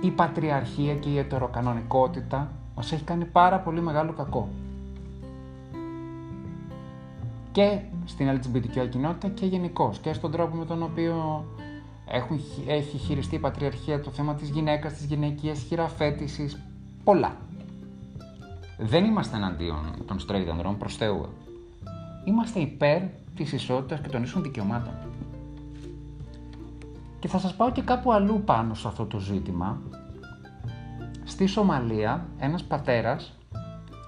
Η 0.00 0.10
πατριαρχία 0.10 0.94
και 0.94 1.08
η 1.08 1.18
ετεροκανονικότητα 1.18 2.52
μας 2.76 2.92
έχει 2.92 3.04
κάνει 3.04 3.24
πάρα 3.24 3.58
πολύ 3.58 3.80
μεγάλο 3.80 4.12
κακό. 4.12 4.48
Και 7.52 7.80
στην 8.04 8.28
LGBTQ 8.30 8.88
κοινότητα 8.90 9.28
και 9.28 9.46
γενικώ 9.46 9.92
και 10.02 10.12
στον 10.12 10.30
τρόπο 10.30 10.56
με 10.56 10.64
τον 10.64 10.82
οποίο 10.82 11.44
έχουν, 12.06 12.40
έχει 12.66 12.98
χειριστεί 12.98 13.34
η 13.34 13.38
πατριαρχία 13.38 14.00
το 14.00 14.10
θέμα 14.10 14.34
της 14.34 14.48
γυναίκας, 14.48 14.92
της 14.92 15.04
γυναικείας 15.04 15.58
χειραφέτησης, 15.60 16.58
πολλά. 17.04 17.36
Δεν 18.80 19.04
είμαστε 19.04 19.36
εναντίον 19.36 19.94
των 20.06 20.18
straight 20.18 20.46
ανδρών, 20.50 20.76
προς 20.78 20.96
Θεού. 20.96 21.28
Είμαστε 22.24 22.60
υπέρ 22.60 23.02
της 23.34 23.52
ισότητας 23.52 24.00
και 24.00 24.08
των 24.08 24.22
ίσων 24.22 24.42
δικαιωμάτων. 24.42 24.92
Και 27.18 27.28
θα 27.28 27.38
σας 27.38 27.56
πάω 27.56 27.72
και 27.72 27.82
κάπου 27.82 28.12
αλλού 28.12 28.42
πάνω 28.44 28.74
σε 28.74 28.88
αυτό 28.88 29.04
το 29.04 29.18
ζήτημα. 29.18 29.80
Στη 31.24 31.46
Σομαλία 31.46 32.26
ένας 32.38 32.64
πατέρας 32.64 33.38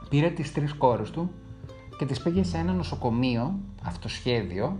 πήρε 0.09 0.31
τις 0.31 0.53
τρεις 0.53 0.73
κόρες 0.73 1.11
του 1.11 1.31
και 1.99 2.07
τις 2.07 2.23
πήγε 2.23 2.43
σε 2.43 2.59
ένα 2.59 2.73
νοσοκομείο, 2.73 3.59
αυτοσχέδιο, 3.85 4.77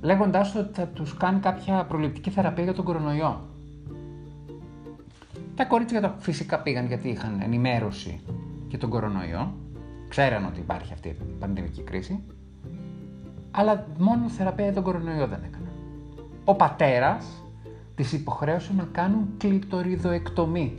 λέγοντάς 0.00 0.54
ότι 0.54 0.74
θα 0.74 0.86
τους 0.86 1.16
κάνει 1.16 1.40
κάποια 1.40 1.84
προληπτική 1.84 2.30
θεραπεία 2.30 2.64
για 2.64 2.74
τον 2.74 2.84
κορονοϊό. 2.84 3.40
Τα 5.54 5.64
κορίτσια 5.64 6.14
φυσικά 6.18 6.58
πήγαν 6.58 6.86
γιατί 6.86 7.08
είχαν 7.08 7.40
ενημέρωση 7.40 8.20
για 8.68 8.78
τον 8.78 8.90
κορονοϊό, 8.90 9.54
ξέραν 10.08 10.44
ότι 10.44 10.60
υπάρχει 10.60 10.92
αυτή 10.92 11.08
η 11.08 11.16
πανδημική 11.38 11.82
κρίση, 11.82 12.22
αλλά 13.50 13.86
μόνο 13.98 14.28
θεραπεία 14.28 14.64
για 14.64 14.74
τον 14.74 14.82
κορονοϊό 14.82 15.26
δεν 15.26 15.42
έκαναν. 15.44 15.72
Ο 16.44 16.54
πατέρας 16.54 17.42
τις 17.94 18.12
υποχρέωσε 18.12 18.72
να 18.76 18.88
κάνουν 18.92 19.28
κλειτοριδοεκτομή. 19.38 20.78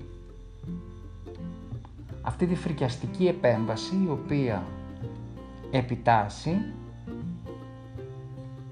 Αυτή 2.22 2.46
τη 2.46 2.56
φρικιαστική 2.56 3.28
επέμβαση 3.28 3.96
η 4.06 4.10
οποία 4.10 4.64
επιτάσσει 5.72 6.58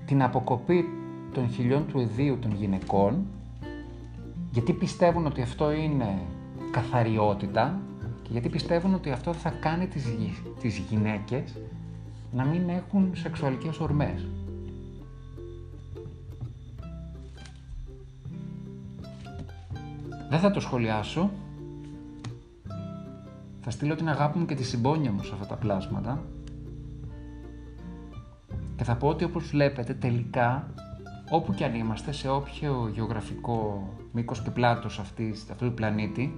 την 0.05 0.23
αποκοπή 0.23 0.85
των 1.33 1.49
χιλιών 1.49 1.87
του 1.87 1.99
ιδίου 1.99 2.37
των 2.39 2.51
γυναικών 2.51 3.25
γιατί 4.51 4.73
πιστεύουν 4.73 5.25
ότι 5.25 5.41
αυτό 5.41 5.71
είναι 5.71 6.21
καθαριότητα 6.71 7.79
και 8.27 8.33
γιατί 8.33 8.49
πιστεύουν 8.49 8.93
ότι 8.93 9.11
αυτό 9.11 9.33
θα 9.33 9.49
κάνει 9.49 9.87
τις, 9.87 10.05
τις 10.59 10.77
γυναίκες 10.77 11.55
να 12.31 12.43
μην 12.43 12.69
έχουν 12.69 13.11
σεξουαλικές 13.15 13.79
ορμές. 13.79 14.27
Δεν 20.29 20.39
θα 20.39 20.51
το 20.51 20.59
σχολιάσω. 20.59 21.31
Θα 23.61 23.69
στείλω 23.69 23.95
την 23.95 24.09
αγάπη 24.09 24.37
μου 24.37 24.45
και 24.45 24.55
τη 24.55 24.63
συμπόνια 24.63 25.11
μου 25.11 25.23
σε 25.23 25.33
αυτά 25.33 25.45
τα 25.45 25.55
πλάσματα. 25.55 26.23
Και 28.75 28.83
θα 28.83 28.95
πω 28.95 29.07
ότι 29.07 29.23
όπως 29.23 29.47
βλέπετε 29.49 29.93
τελικά 29.93 30.73
όπου 31.29 31.53
και 31.53 31.65
αν 31.65 31.75
είμαστε, 31.75 32.11
σε 32.11 32.29
όποιο 32.29 32.91
γεωγραφικό 32.93 33.89
μήκος 34.11 34.41
και 34.41 34.49
πλάτος 34.49 34.99
αυτής, 34.99 35.49
αυτού 35.51 35.65
του 35.65 35.73
πλανήτη, 35.73 36.35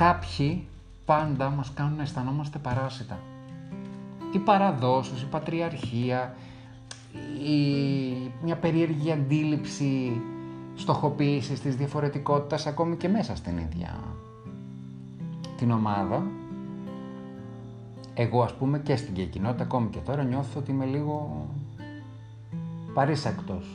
κάποιοι 0.00 0.66
πάντα 1.04 1.50
μας 1.50 1.72
κάνουν 1.74 1.96
να 1.96 2.02
αισθανόμαστε 2.02 2.58
παράσιτα. 2.58 3.18
Η 4.32 4.38
παραδόσεις, 4.38 5.22
η 5.22 5.26
πατριαρχία, 5.26 6.34
η... 7.44 7.60
μια 8.42 8.56
περίεργη 8.56 9.12
αντίληψη 9.12 10.20
στοχοποίησης 10.74 11.60
της 11.60 11.76
διαφορετικότητας 11.76 12.66
ακόμη 12.66 12.96
και 12.96 13.08
μέσα 13.08 13.36
στην 13.36 13.58
ίδια 13.58 13.98
την 15.56 15.70
ομάδα. 15.70 16.22
Εγώ 18.14 18.42
ας 18.42 18.54
πούμε 18.54 18.78
και 18.78 18.96
στην 18.96 19.30
κοινότητα 19.30 19.62
ακόμη 19.62 19.88
και 19.88 19.98
τώρα 19.98 20.22
νιώθω 20.22 20.60
ότι 20.60 20.70
είμαι 20.70 20.84
λίγο 20.84 21.46
παρήσακτος. 22.94 23.66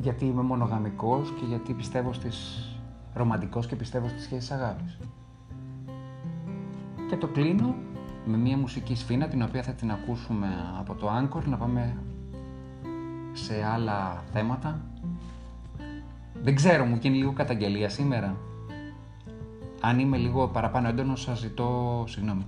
Γιατί 0.00 0.24
είμαι 0.24 0.42
μονογαμικός 0.42 1.32
και 1.38 1.44
γιατί 1.48 1.72
πιστεύω 1.72 2.12
στις 2.12 2.64
ρομαντικός 3.14 3.66
και 3.66 3.76
πιστεύω 3.76 4.08
στις 4.08 4.22
σχέσεις 4.22 4.50
αγάπης. 4.50 4.98
Και 7.08 7.16
το 7.16 7.26
κλείνω 7.26 7.74
με 8.24 8.36
μία 8.36 8.56
μουσική 8.56 8.94
σφήνα 8.94 9.28
την 9.28 9.42
οποία 9.42 9.62
θα 9.62 9.72
την 9.72 9.90
ακούσουμε 9.90 10.48
από 10.78 10.94
το 10.94 11.08
Anchor 11.18 11.44
να 11.44 11.56
πάμε 11.56 11.96
σε 13.32 13.64
άλλα 13.64 14.24
θέματα. 14.32 14.80
Δεν 16.42 16.54
ξέρω, 16.54 16.84
μου 16.84 16.96
γίνει 16.96 17.16
λίγο 17.16 17.32
καταγγελία 17.32 17.88
σήμερα. 17.88 18.36
Αν 19.80 19.98
είμαι 19.98 20.16
λίγο 20.16 20.48
παραπάνω 20.48 20.88
έντονος, 20.88 21.20
σας 21.20 21.38
ζητώ 21.38 22.04
συγγνώμη. 22.08 22.46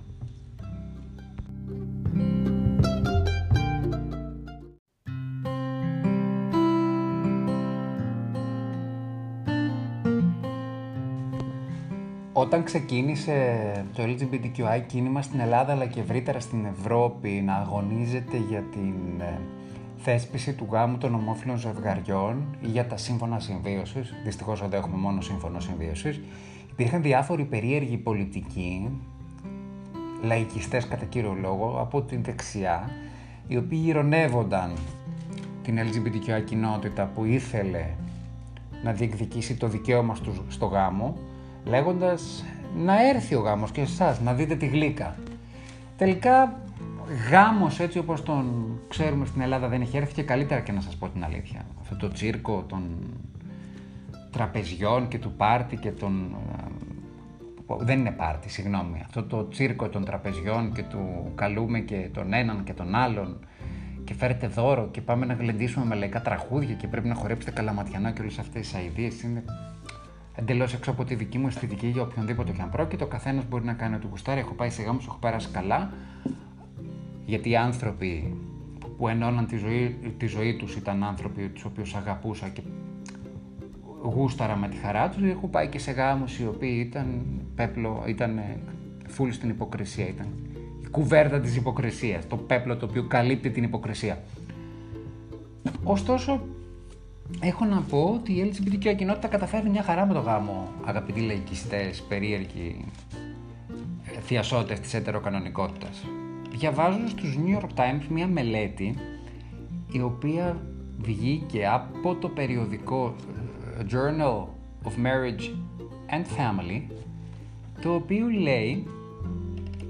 Όταν 12.53 12.65
ξεκίνησε 12.65 13.85
το 13.93 14.03
LGBTQI 14.03 14.81
κίνημα 14.87 15.21
στην 15.21 15.39
Ελλάδα 15.39 15.71
αλλά 15.71 15.85
και 15.85 15.99
ευρύτερα 15.99 16.39
στην 16.39 16.65
Ευρώπη 16.65 17.29
να 17.29 17.55
αγωνίζεται 17.55 18.37
για 18.37 18.61
την 18.61 19.21
ε, 19.21 19.39
θέσπιση 19.97 20.53
του 20.53 20.67
γάμου 20.71 20.97
των 20.97 21.15
ομόφυλων 21.15 21.57
ζευγαριών 21.57 22.57
ή 22.61 22.67
για 22.67 22.87
τα 22.87 22.97
σύμφωνα 22.97 23.39
συμβίωσης. 23.39 24.13
Δυστυχώς 24.23 24.59
δεν 24.59 24.73
έχουμε 24.73 24.97
μόνο 24.97 25.21
σύμφωνο 25.21 25.59
συμβίωσης. 25.59 26.21
Υπήρχαν 26.71 27.01
διάφοροι 27.01 27.43
περίεργοι 27.43 27.97
πολιτικοί, 27.97 28.89
λαϊκιστές 30.23 30.87
κατά 30.87 31.05
κύριο 31.05 31.37
λόγο, 31.41 31.77
από 31.79 32.01
την 32.01 32.23
δεξιά, 32.23 32.89
οι 33.47 33.57
οποίοι 33.57 33.83
ηρωνεύονταν 33.85 34.71
την 35.63 35.77
LGBTQI 35.79 36.43
κοινότητα 36.45 37.11
που 37.15 37.25
ήθελε 37.25 37.85
να 38.83 38.91
διεκδικήσει 38.91 39.55
το 39.55 39.67
δικαίωμα 39.67 40.15
στο 40.47 40.65
γάμο, 40.65 41.17
λέγοντας 41.65 42.43
να 42.75 43.07
έρθει 43.07 43.35
ο 43.35 43.39
γάμος 43.39 43.71
και 43.71 43.81
εσάς 43.81 44.21
να 44.21 44.33
δείτε 44.33 44.55
τη 44.55 44.65
γλύκα. 44.65 45.15
Τελικά 45.97 46.59
γάμος 47.29 47.79
έτσι 47.79 47.97
όπως 47.97 48.23
τον 48.23 48.77
ξέρουμε 48.87 49.25
στην 49.25 49.41
Ελλάδα 49.41 49.67
δεν 49.67 49.81
έχει 49.81 49.97
έρθει 49.97 50.13
και 50.13 50.23
καλύτερα 50.23 50.61
και 50.61 50.71
να 50.71 50.81
σας 50.81 50.95
πω 50.95 51.09
την 51.09 51.23
αλήθεια. 51.23 51.65
Αυτό 51.81 51.95
το 51.95 52.07
τσίρκο 52.07 52.65
των 52.67 52.83
τραπεζιών 54.31 55.07
και 55.07 55.19
του 55.19 55.31
πάρτι 55.31 55.75
και 55.75 55.91
των... 55.91 56.35
Ε, 57.69 57.75
δεν 57.79 57.99
είναι 57.99 58.11
πάρτι, 58.11 58.49
συγγνώμη. 58.49 59.01
Αυτό 59.05 59.23
το 59.23 59.47
τσίρκο 59.47 59.89
των 59.89 60.05
τραπεζιών 60.05 60.73
και 60.73 60.83
του 60.83 61.31
καλούμε 61.35 61.79
και 61.79 62.09
τον 62.13 62.33
έναν 62.33 62.63
και 62.63 62.73
τον 62.73 62.95
άλλον 62.95 63.39
και 64.03 64.13
φέρετε 64.13 64.47
δώρο 64.47 64.87
και 64.91 65.01
πάμε 65.01 65.25
να 65.25 65.33
γλεντήσουμε 65.33 65.85
με 65.85 65.95
λαϊκά 65.95 66.21
τραγούδια 66.21 66.73
και 66.73 66.87
πρέπει 66.87 67.07
να 67.07 67.13
χορέψετε 67.13 67.51
καλαματιανά 67.51 68.11
και 68.11 68.21
όλες 68.21 68.39
αυτές 68.39 68.61
τις 68.61 68.73
αηδίες 68.73 69.21
είναι 69.21 69.43
εντελώς 70.35 70.73
έξω 70.73 70.91
από 70.91 71.03
τη 71.03 71.15
δική 71.15 71.37
μου 71.37 71.47
αισθητική 71.47 71.87
για 71.87 72.01
οποιονδήποτε 72.01 72.51
και 72.51 72.61
αν 72.61 72.69
πρόκειται. 72.69 73.03
Ο 73.03 73.07
καθένας 73.07 73.45
μπορεί 73.49 73.65
να 73.65 73.73
κάνει 73.73 73.95
ό,τι 73.95 74.07
γουστάρει. 74.07 74.39
Έχω 74.39 74.53
πάει 74.53 74.69
σε 74.69 74.81
γάμους, 74.81 75.05
έχω 75.05 75.17
περάσει 75.17 75.49
καλά 75.51 75.91
γιατί 77.25 77.49
οι 77.49 77.55
άνθρωποι 77.55 78.37
που 78.97 79.07
ενώναν 79.07 79.47
τη 79.47 79.57
ζωή, 79.57 79.97
τη 80.17 80.25
ζωή 80.25 80.55
τους 80.55 80.75
ήταν 80.75 81.03
άνθρωποι 81.03 81.47
τους 81.47 81.63
οποίους 81.63 81.95
αγαπούσα 81.95 82.49
και 82.49 82.61
γούσταρα 84.03 84.55
με 84.55 84.67
τη 84.67 84.77
χαρά 84.77 85.09
τους. 85.09 85.23
Έχω 85.23 85.47
πάει 85.47 85.67
και 85.67 85.79
σε 85.79 85.91
γάμους 85.91 86.39
οι 86.39 86.47
οποίοι 86.47 86.87
ήταν 86.89 87.21
πέπλο, 87.55 88.03
ήταν 88.07 88.39
φουλ 89.07 89.29
στην 89.29 89.49
υποκρισία, 89.49 90.07
ήταν 90.07 90.27
η 90.83 90.87
κουβέρτα 90.89 91.39
της 91.39 91.55
υποκρισίας, 91.55 92.27
το 92.27 92.37
πέπλο 92.37 92.77
το 92.77 92.85
οποίο 92.85 93.03
καλύπτει 93.03 93.49
την 93.49 93.63
υποκρισία. 93.63 94.23
Ωστόσο, 95.83 96.41
έχω 97.39 97.65
να 97.65 97.81
πω 97.81 98.11
ότι 98.13 98.31
η 98.31 98.53
LGBTQ 98.53 98.95
κοινότητα 98.95 99.27
καταφέρει 99.27 99.69
μια 99.69 99.83
χαρά 99.83 100.05
με 100.05 100.13
το 100.13 100.19
γάμο, 100.19 100.67
αγαπητοί 100.85 101.19
λαϊκιστές, 101.21 102.01
περίεργοι, 102.01 102.85
θειασότες 104.21 104.79
της 104.79 104.93
ετεροκανονικότητας 104.93 106.03
διαβάζω 106.53 107.07
στους 107.07 107.37
New 107.37 107.59
York 107.59 107.79
Times 107.79 108.05
μια 108.09 108.27
μελέτη 108.27 108.95
η 109.91 110.01
οποία 110.01 110.61
βγήκε 110.97 111.67
από 111.67 112.15
το 112.15 112.29
περιοδικό 112.29 113.15
ε, 113.79 113.83
Journal 113.91 114.45
of 114.83 115.05
Marriage 115.05 115.49
and 116.09 116.25
Family 116.37 116.81
το 117.81 117.93
οποίο 117.93 118.27
λέει 118.27 118.87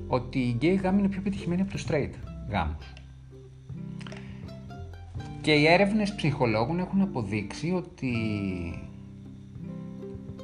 ότι 0.07 0.39
οι 0.39 0.51
γκέι 0.51 0.75
γάμοι 0.75 0.99
είναι 0.99 1.09
πιο 1.09 1.21
πετυχημένοι 1.21 1.61
από 1.61 1.71
τους 1.71 1.85
straight 1.89 2.11
γάμους. 2.49 2.93
Και 5.43 5.51
οι 5.51 5.67
έρευνες 5.67 6.15
ψυχολόγων 6.15 6.79
έχουν 6.79 7.01
αποδείξει 7.01 7.71
ότι 7.71 8.13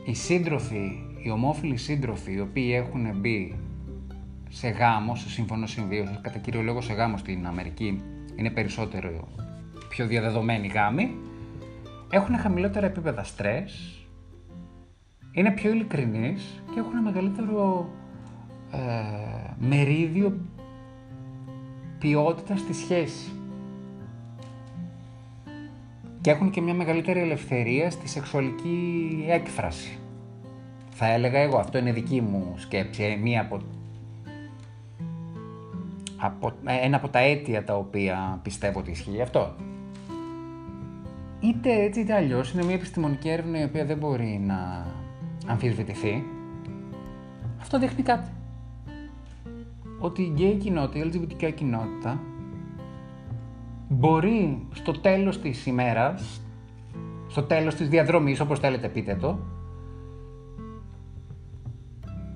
οι 0.06 0.14
σύντροφοι, 0.14 1.04
οι 1.24 1.30
ομόφυλοι 1.30 1.78
σύντροφοι, 1.78 2.34
οι 2.34 2.40
οποίοι 2.40 2.72
έχουν 2.74 3.20
μπει 3.20 3.60
σε 4.50 4.68
γάμο, 4.68 5.16
σε 5.16 5.30
σύμφωνο 5.30 5.66
συμβίωση, 5.66 6.20
κατά 6.22 6.38
κύριο 6.38 6.62
λόγο 6.62 6.82
σε 6.82 6.94
γάμο 6.94 7.18
στην 7.18 7.48
Αμερική, 7.48 8.02
είναι 8.36 8.50
περισσότερο 8.50 9.28
πιο 9.90 10.08
διαδεδομένοι 10.08 10.68
γάμοι, 10.68 11.16
έχουν 12.10 12.38
χαμηλότερα 12.38 12.86
επίπεδα 12.86 13.24
στρες, 13.24 14.00
είναι 15.32 15.52
πιο 15.52 15.70
ειλικρινείς 15.70 16.64
και 16.74 16.80
έχουν 16.80 17.02
μεγαλύτερο 17.02 17.90
ε, 18.72 18.78
μερίδιο 19.60 20.40
ποιότητας 22.00 22.60
στη 22.60 22.74
σχέσης. 22.74 23.39
Και 26.30 26.36
έχουν 26.36 26.50
και 26.50 26.62
μια 26.62 26.74
μεγαλύτερη 26.74 27.20
ελευθερία 27.20 27.92
στη 27.92 28.08
σεξουαλική 28.08 29.26
έκφραση. 29.28 29.98
Θα 30.90 31.08
έλεγα 31.12 31.40
εγώ, 31.40 31.58
αυτό 31.58 31.78
είναι 31.78 31.92
δική 31.92 32.22
μου 32.22 32.54
σκέψη, 32.58 33.04
ε, 33.04 33.16
μία 33.16 33.42
από, 33.42 33.62
από, 36.18 36.52
ε, 36.66 36.86
ένα 36.86 36.98
από 36.98 37.10
τα 37.10 37.20
αίτια 37.20 37.64
τα 37.64 37.76
οποία 37.76 38.40
πιστεύω 38.44 38.80
ότι 38.80 38.92
ισχύει 38.92 39.22
αυτό. 39.22 39.56
Είτε 41.40 41.84
έτσι 41.84 42.00
είτε 42.00 42.14
αλλιώς, 42.14 42.52
είναι 42.52 42.64
μια 42.64 42.76
επιστημονική 42.76 43.30
έρευνα 43.30 43.60
η 43.60 43.64
οποία 43.64 43.86
δεν 43.86 43.98
μπορεί 43.98 44.42
να 44.46 44.86
αμφισβητηθεί. 45.48 46.24
Αυτό 47.62 47.80
δείχνει 47.80 48.04
κάτι. 48.04 48.30
Ότι 50.00 50.22
η 50.22 50.32
γκέι 50.36 50.56
κοινότητα, 50.56 51.06
η 51.06 51.10
LGBT 51.14 51.54
κοινότητα 51.54 52.20
μπορεί 53.90 54.68
στο 54.74 54.92
τέλος 54.92 55.42
της 55.42 55.66
ημέρας, 55.66 56.42
στο 57.28 57.44
τέλος 57.44 57.76
της 57.76 57.90
διαδρομής, 57.90 58.40
όπως 58.40 58.60
θέλετε 58.60 58.88
πείτε 58.88 59.16
το, 59.16 59.40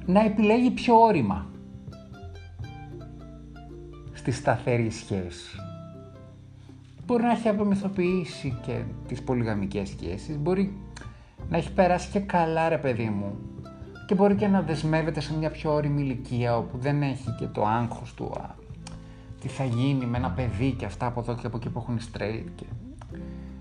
να 0.05 0.25
επιλέγει 0.25 0.71
πιο 0.71 0.99
όρημα 0.99 1.47
στη 4.13 4.31
σταθερή 4.31 4.89
σχέση. 4.89 5.57
Μπορεί 7.05 7.23
να 7.23 7.31
έχει 7.31 7.47
απομυθοποιήσει 7.47 8.59
και 8.65 8.81
τις 9.07 9.21
πολυγαμικές 9.23 9.89
σχέσεις, 9.89 10.37
μπορεί 10.37 10.77
να 11.49 11.57
έχει 11.57 11.73
περάσει 11.73 12.09
και 12.11 12.19
καλά 12.19 12.69
ρε 12.69 12.77
παιδί 12.77 13.09
μου 13.09 13.35
και 14.07 14.15
μπορεί 14.15 14.35
και 14.35 14.47
να 14.47 14.61
δεσμεύεται 14.61 15.19
σε 15.19 15.37
μια 15.37 15.51
πιο 15.51 15.73
όρημη 15.73 16.01
ηλικία 16.01 16.57
όπου 16.57 16.77
δεν 16.77 17.01
έχει 17.01 17.35
και 17.39 17.45
το 17.45 17.65
άγχος 17.65 18.13
του 18.13 18.31
τι 19.43 19.49
θα 19.49 19.63
γίνει 19.63 20.05
με 20.05 20.17
ένα 20.17 20.31
παιδί 20.31 20.71
και 20.71 20.85
αυτά 20.85 21.05
από 21.05 21.19
εδώ 21.19 21.35
και 21.35 21.47
από 21.47 21.57
εκεί 21.57 21.69
που 21.69 21.79
έχουν 21.79 21.99
straight. 21.99 22.45
Και... 22.55 22.65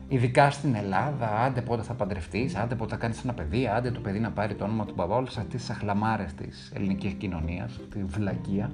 Ειδικά 0.08 0.50
στην 0.50 0.74
Ελλάδα, 0.74 1.40
άντε 1.40 1.60
πότε 1.60 1.82
θα 1.82 1.94
παντρευτείς, 1.94 2.56
άντε 2.56 2.74
πότε 2.74 2.90
θα 2.90 2.96
κάνεις 2.96 3.24
ένα 3.24 3.32
παιδί, 3.32 3.66
άντε 3.66 3.90
το 3.90 4.00
παιδί 4.00 4.18
να 4.18 4.30
πάρει 4.30 4.54
το 4.54 4.64
όνομα 4.64 4.84
του 4.84 4.94
μπαμπά, 4.96 5.14
όλες 5.14 5.36
αυτές 5.36 5.60
τις 5.60 5.70
αχλαμάρες 5.70 6.34
της 6.34 6.72
ελληνικής 6.74 7.12
κοινωνίας, 7.12 7.80
τη 7.90 8.04
βλακεία. 8.04 8.70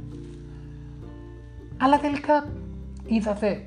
Αλλά 1.76 2.00
τελικά 2.00 2.46
είδατε. 3.06 3.66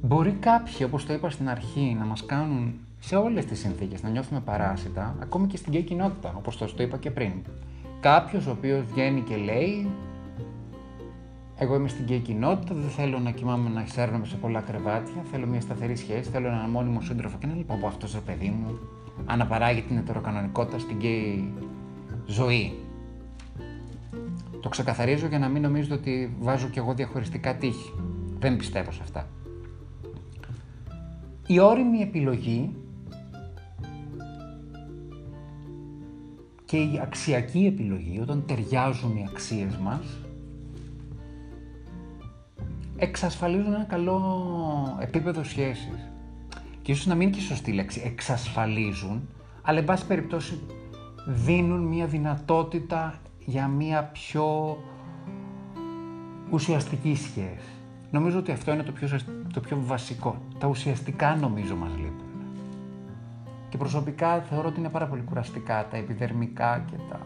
Μπορεί 0.00 0.32
κάποιοι, 0.32 0.86
όπως 0.86 1.06
το 1.06 1.12
είπα 1.12 1.30
στην 1.30 1.48
αρχή, 1.48 1.96
να 1.98 2.04
μας 2.04 2.26
κάνουν 2.26 2.74
σε 2.98 3.16
όλες 3.16 3.44
τις 3.44 3.58
συνθήκες 3.58 4.02
να 4.02 4.08
νιώθουμε 4.08 4.40
παράσιτα, 4.40 5.16
ακόμη 5.22 5.46
και 5.46 5.56
στην 5.56 5.72
γκέι 5.72 5.82
κοινότητα, 5.82 6.32
όπως 6.36 6.56
το, 6.56 6.74
το 6.74 6.82
είπα 6.82 6.96
και 6.96 7.10
πριν. 7.10 7.32
Κάποιος 8.00 8.46
ο 8.46 8.50
οποίος 8.50 8.84
βγαίνει 8.84 9.20
και 9.20 9.36
λέει 9.36 9.90
εγώ 11.60 11.74
είμαι 11.74 11.88
στην 11.88 12.04
γκέι 12.04 12.18
κοινότητα, 12.18 12.74
δεν 12.74 12.90
θέλω 12.90 13.18
να 13.18 13.30
κοιμάμαι 13.30 13.68
να 13.68 13.82
ξέρουμε 13.82 14.26
σε 14.26 14.36
πολλά 14.36 14.60
κρεβάτια. 14.60 15.22
Θέλω 15.30 15.46
μια 15.46 15.60
σταθερή 15.60 15.96
σχέση, 15.96 16.30
θέλω 16.30 16.46
έναν 16.46 16.70
μόνιμο 16.70 17.00
σύντροφο 17.00 17.38
και 17.38 17.46
να 17.46 17.54
λοιπόν 17.54 17.76
από 17.76 17.86
αυτός 17.86 18.12
το 18.12 18.20
παιδί 18.20 18.48
μου 18.48 18.78
αναπαράγει 19.26 19.82
την 19.82 19.96
ετεροκανονικότητα 19.96 20.78
στην 20.78 20.96
γκέι 20.96 21.52
ζωή. 22.26 22.78
Το 24.60 24.68
ξεκαθαρίζω 24.68 25.26
για 25.26 25.38
να 25.38 25.48
μην 25.48 25.62
νομίζετε 25.62 25.94
ότι 25.94 26.36
βάζω 26.38 26.68
κι 26.68 26.78
εγώ 26.78 26.94
διαχωριστικά 26.94 27.56
τείχη. 27.56 27.92
Δεν 28.38 28.56
πιστεύω 28.56 28.90
σε 28.90 29.00
αυτά. 29.02 29.28
Η 31.46 31.60
όρημη 31.60 32.00
επιλογή 32.00 32.76
και 36.64 36.76
η 36.76 37.00
αξιακή 37.02 37.66
επιλογή, 37.66 38.20
όταν 38.20 38.44
ταιριάζουν 38.46 39.16
οι 39.16 39.26
αξίες 39.30 39.76
μας, 39.76 40.27
εξασφαλίζουν 42.98 43.74
ένα 43.74 43.84
καλό 43.84 44.98
επίπεδο 45.00 45.44
σχέσης. 45.44 46.10
Και 46.82 46.92
ίσως 46.92 47.06
να 47.06 47.14
μην 47.14 47.28
είναι 47.28 47.36
και 47.36 47.42
σωστή 47.42 47.72
λέξη, 47.72 48.02
εξασφαλίζουν, 48.04 49.28
αλλά 49.62 49.78
εν 49.78 49.84
πάση 49.84 50.06
περιπτώσει 50.06 50.60
δίνουν 51.26 51.80
μια 51.80 52.06
δυνατότητα 52.06 53.14
για 53.44 53.66
μια 53.66 54.04
πιο 54.04 54.76
ουσιαστική 56.50 57.14
σχέση. 57.14 57.72
Νομίζω 58.10 58.38
ότι 58.38 58.52
αυτό 58.52 58.72
είναι 58.72 58.82
το 58.82 58.92
πιο, 58.92 59.08
το 59.52 59.60
πιο 59.60 59.78
βασικό. 59.80 60.36
Τα 60.58 60.66
ουσιαστικά 60.66 61.36
νομίζω 61.36 61.76
μας 61.76 61.90
λείπουν. 61.96 62.26
Και 63.68 63.76
προσωπικά 63.76 64.40
θεωρώ 64.40 64.68
ότι 64.68 64.78
είναι 64.78 64.88
πάρα 64.88 65.06
πολύ 65.06 65.22
κουραστικά 65.22 65.86
τα 65.90 65.96
επιδερμικά 65.96 66.84
και 66.90 66.96
τα 67.10 67.20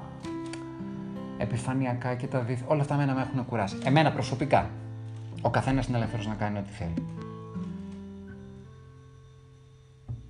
επιφανειακά 1.39 2.15
και 2.15 2.27
τα 2.27 2.41
δίθ... 2.41 2.63
Όλα 2.67 2.81
αυτά 2.81 2.97
μένα 2.97 3.15
με 3.15 3.21
έχουν 3.21 3.45
κουράσει. 3.45 3.77
Εμένα 3.85 4.13
προσωπικά. 4.13 4.71
Ο 5.43 5.51
καθένας 5.51 5.87
είναι 5.87 5.97
ελεύθερος 5.97 6.27
να 6.27 6.35
κάνει 6.35 6.59
ό,τι 6.59 6.71
θέλει. 6.71 7.07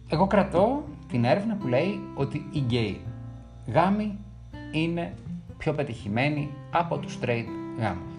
Εγώ 0.09 0.27
κρατώ 0.27 0.85
την 1.09 1.25
έρευνα 1.25 1.55
που 1.55 1.67
λέει 1.67 2.01
ότι 2.15 2.49
οι 2.53 2.59
γκέι 2.59 3.01
γάμοι 3.67 4.19
είναι 4.73 5.15
πιο 5.59 5.73
πετυχημένοι 5.73 6.51
από 6.71 6.99
τους 6.99 7.19
straight 7.21 7.47
γάμους. 7.79 8.13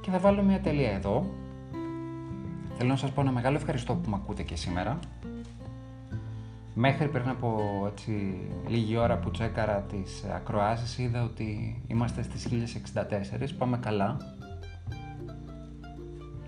Και 0.00 0.10
θα 0.10 0.18
βάλω 0.18 0.42
μια 0.42 0.60
τελεία 0.60 0.90
εδώ. 0.90 1.26
Θέλω 2.76 2.88
να 2.88 2.96
σας 2.96 3.10
πω 3.10 3.20
ένα 3.20 3.32
μεγάλο 3.32 3.56
ευχαριστώ 3.56 3.94
που 3.94 4.10
με 4.10 4.16
ακούτε 4.22 4.42
και 4.42 4.56
σήμερα. 4.56 4.98
Μέχρι 6.74 7.08
πριν 7.08 7.28
από 7.28 7.60
έτσι, 7.90 8.40
λίγη 8.66 8.96
ώρα 8.96 9.18
που 9.18 9.30
τσέκαρα 9.30 9.80
τις 9.80 10.24
ακροάσεις 10.34 10.98
είδα 10.98 11.22
ότι 11.22 11.82
είμαστε 11.86 12.22
στις 12.22 12.48
1064, 12.48 13.54
πάμε 13.58 13.78
καλά 13.78 14.16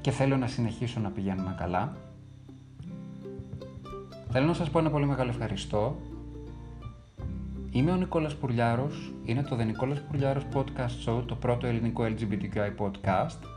και 0.01 0.11
θέλω 0.11 0.37
να 0.37 0.47
συνεχίσω 0.47 1.01
να 1.01 1.11
πηγαίνουμε 1.11 1.55
καλά. 1.59 1.97
Θέλω 4.31 4.47
να 4.47 4.55
σας 4.55 4.71
πω 4.71 4.79
ένα 4.79 4.91
πολύ 4.91 5.07
μεγάλο 5.07 5.31
ευχαριστώ. 5.31 5.97
Είμαι 7.71 7.91
ο 7.91 7.97
Νικόλας 7.97 8.35
Πουρλιάρος, 8.35 9.13
είναι 9.25 9.43
το 9.43 9.57
The 9.61 9.65
Νικόλας 9.65 10.01
Πουρλιάρος 10.01 10.47
Podcast 10.55 11.07
Show, 11.07 11.23
το 11.27 11.35
πρώτο 11.35 11.67
ελληνικό 11.67 12.05
LGBTQI 12.05 12.85
podcast 12.85 13.54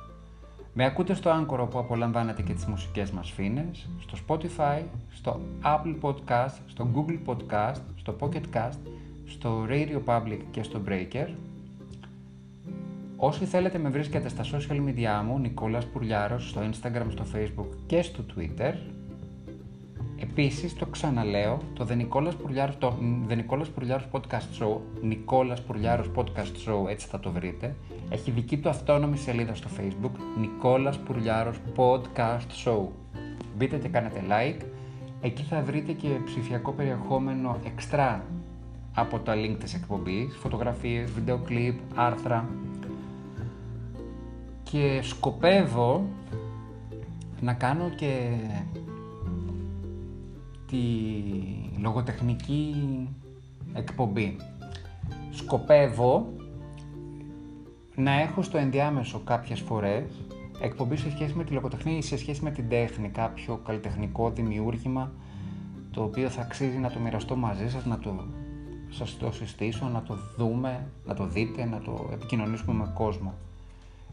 με 0.80 0.86
ακούτε 0.86 1.14
στο 1.14 1.32
Anchor 1.32 1.58
όπου 1.60 1.80
απολαμβάνετε 1.80 2.42
και 2.42 2.54
τις 2.54 2.66
μουσικές 2.66 3.12
μας 3.12 3.32
φίνες, 3.32 3.90
στο 4.00 4.18
Spotify, 4.28 4.82
στο 5.14 5.40
Apple 5.64 5.96
Podcast, 6.02 6.54
στο 6.68 6.88
Google 6.96 7.20
Podcast, 7.26 7.82
στο 7.96 8.16
Pocket 8.20 8.44
Cast, 8.54 8.78
στο 9.26 9.66
Radio 9.70 10.02
Public 10.06 10.40
και 10.52 10.64
στο 10.64 10.82
Breaker. 10.88 11.28
Όσοι 13.18 13.46
θέλετε 13.46 13.78
με 13.78 13.90
βρίσκετε 13.90 14.30
στα 14.30 14.44
social 14.44 14.78
media 14.88 15.24
μου, 15.26 15.40
Νικόλας 15.40 15.86
Πουρλιάρος, 15.86 16.50
στο 16.50 16.62
Instagram, 16.62 17.06
στο 17.10 17.26
Facebook 17.34 17.78
και 17.88 18.02
στο 18.02 18.24
Twitter. 18.36 18.74
Επίσης, 20.20 20.76
το 20.76 20.86
ξαναλέω, 20.86 21.58
το 21.74 21.88
The 21.90 21.94
Nicolas 21.94 22.32
Πουρλιάρος, 22.42 22.78
το 22.78 22.94
The 23.30 23.34
Nicolas 23.34 23.66
Πουρλιάρος 23.74 24.08
Podcast 24.12 24.62
Show, 24.64 24.78
Νικόλας 25.02 25.62
Πουρλιάρος 25.62 26.12
Podcast 26.16 26.68
Show, 26.68 26.90
έτσι 26.90 27.08
θα 27.08 27.20
το 27.20 27.32
βρείτε, 27.32 27.76
έχει 28.10 28.32
δική 28.32 28.58
του 28.58 28.70
αυτόνομη 28.70 29.18
σελίδα 29.18 29.56
στο 29.56 29.68
Facebook, 29.78 30.12
Νικόλας 30.40 30.98
Πουρλιάρος 31.00 31.58
Podcast 31.76 32.66
Show. 32.66 32.88
Μπείτε 33.58 33.78
και 33.78 33.88
κάνετε 33.88 34.24
like, 34.30 34.62
εκεί 35.22 35.44
θα 35.44 35.62
βρείτε 35.62 35.92
και 35.92 36.08
ψηφιακό 36.26 36.72
περιεχόμενο 36.72 37.58
εξτρά 37.66 38.24
από 38.94 39.20
τα 39.20 39.34
link 39.36 39.56
της 39.60 39.74
εκπομπής, 39.74 40.36
φωτογραφίες, 40.36 41.12
βίντεο 41.12 41.38
κλιπ, 41.38 41.80
άρθρα 41.96 42.50
και 44.64 45.00
σκοπεύω 45.04 46.06
να 47.42 47.54
κάνω 47.54 47.90
και 47.90 48.30
τη 50.68 50.78
λογοτεχνική 51.82 52.76
εκπομπή. 53.74 54.36
Σκοπεύω 55.32 56.34
να 57.96 58.12
έχω 58.12 58.42
στο 58.42 58.58
ενδιάμεσο 58.58 59.20
κάποιες 59.20 59.60
φορές 59.60 60.04
εκπομπή 60.62 60.96
σε 60.96 61.12
σχέση 61.12 61.34
με 61.34 61.44
τη 61.44 61.54
λογοτεχνία 61.54 61.98
ή 61.98 62.02
σε 62.02 62.18
σχέση 62.18 62.44
με 62.44 62.52
την 62.52 62.70
τέχνη, 62.70 63.10
κάποιο 63.10 63.62
καλλιτεχνικό 63.66 64.30
δημιούργημα 64.30 65.12
το 65.92 66.04
οποίο 66.04 66.30
θα 66.30 66.42
αξίζει 66.42 66.78
να 66.78 66.90
το 66.90 67.00
μοιραστώ 67.00 67.36
μαζί 67.36 67.70
σας, 67.70 67.86
να 67.86 68.00
το 68.00 68.26
σας 68.90 69.18
το 69.18 69.32
συστήσω 69.32 69.86
να 69.88 70.04
το 70.04 70.18
δούμε, 70.38 70.88
να 71.06 71.14
το 71.14 71.26
δείτε, 71.26 71.66
να 71.66 71.80
το 71.80 72.10
επικοινωνήσουμε 72.14 72.74
με 72.74 72.92
κόσμο. 72.94 73.34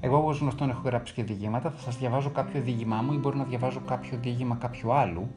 Εγώ 0.01 0.17
όπως 0.17 0.39
γνωστόν 0.39 0.71
έχω 0.71 0.81
γράψει 0.85 1.15
και 1.15 1.23
διηγήματα, 1.23 1.71
θα 1.71 1.79
σας 1.79 1.99
διαβάζω 1.99 2.31
κάποιο 2.31 2.61
διήγημά 2.61 3.03
μου 3.03 3.13
ή 3.13 3.17
μπορεί 3.17 3.37
να 3.37 3.45
διαβάζω 3.45 3.81
κάποιο 3.87 4.19
διήγημα 4.21 4.55
κάποιου 4.55 4.93
άλλου. 4.93 5.29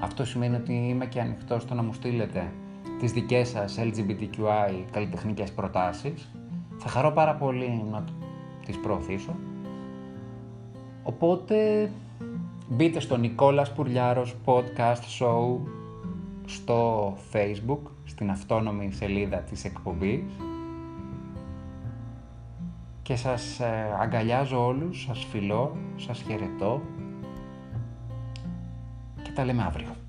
Αυτό 0.00 0.24
σημαίνει 0.24 0.56
ότι 0.56 0.72
είμαι 0.72 1.06
και 1.06 1.20
ανοιχτός 1.20 1.62
στο 1.62 1.74
να 1.74 1.82
μου 1.82 1.92
στείλετε 1.92 2.52
τις 2.98 3.12
δικές 3.12 3.48
σας 3.48 3.78
LGBTQI 3.78 4.84
καλλιτεχνικές 4.90 5.52
προτάσεις. 5.52 6.30
Θα 6.78 6.88
χαρώ 6.88 7.10
πάρα 7.10 7.34
πολύ 7.34 7.84
να 7.90 8.04
τις 8.66 8.78
προωθήσω. 8.78 9.34
Οπότε 11.02 11.90
μπείτε 12.68 13.00
στο 13.00 13.16
Νικόλας 13.16 13.72
Πουρλιάρος 13.72 14.36
Podcast 14.44 15.02
Show 15.18 15.58
στο 16.44 17.12
Facebook, 17.32 17.90
στην 18.04 18.30
αυτόνομη 18.30 18.92
σελίδα 18.92 19.36
της 19.36 19.64
εκπομπής 19.64 20.22
και 23.02 23.16
σας 23.16 23.60
ε, 23.60 23.96
αγκαλιάζω 24.00 24.66
όλους, 24.66 25.02
σας 25.02 25.26
φιλώ, 25.30 25.76
σας 25.96 26.22
χαιρετώ 26.22 26.80
και 29.32 29.38
τα 29.38 29.44
λέμε 29.44 29.62
αύριο. 29.62 30.01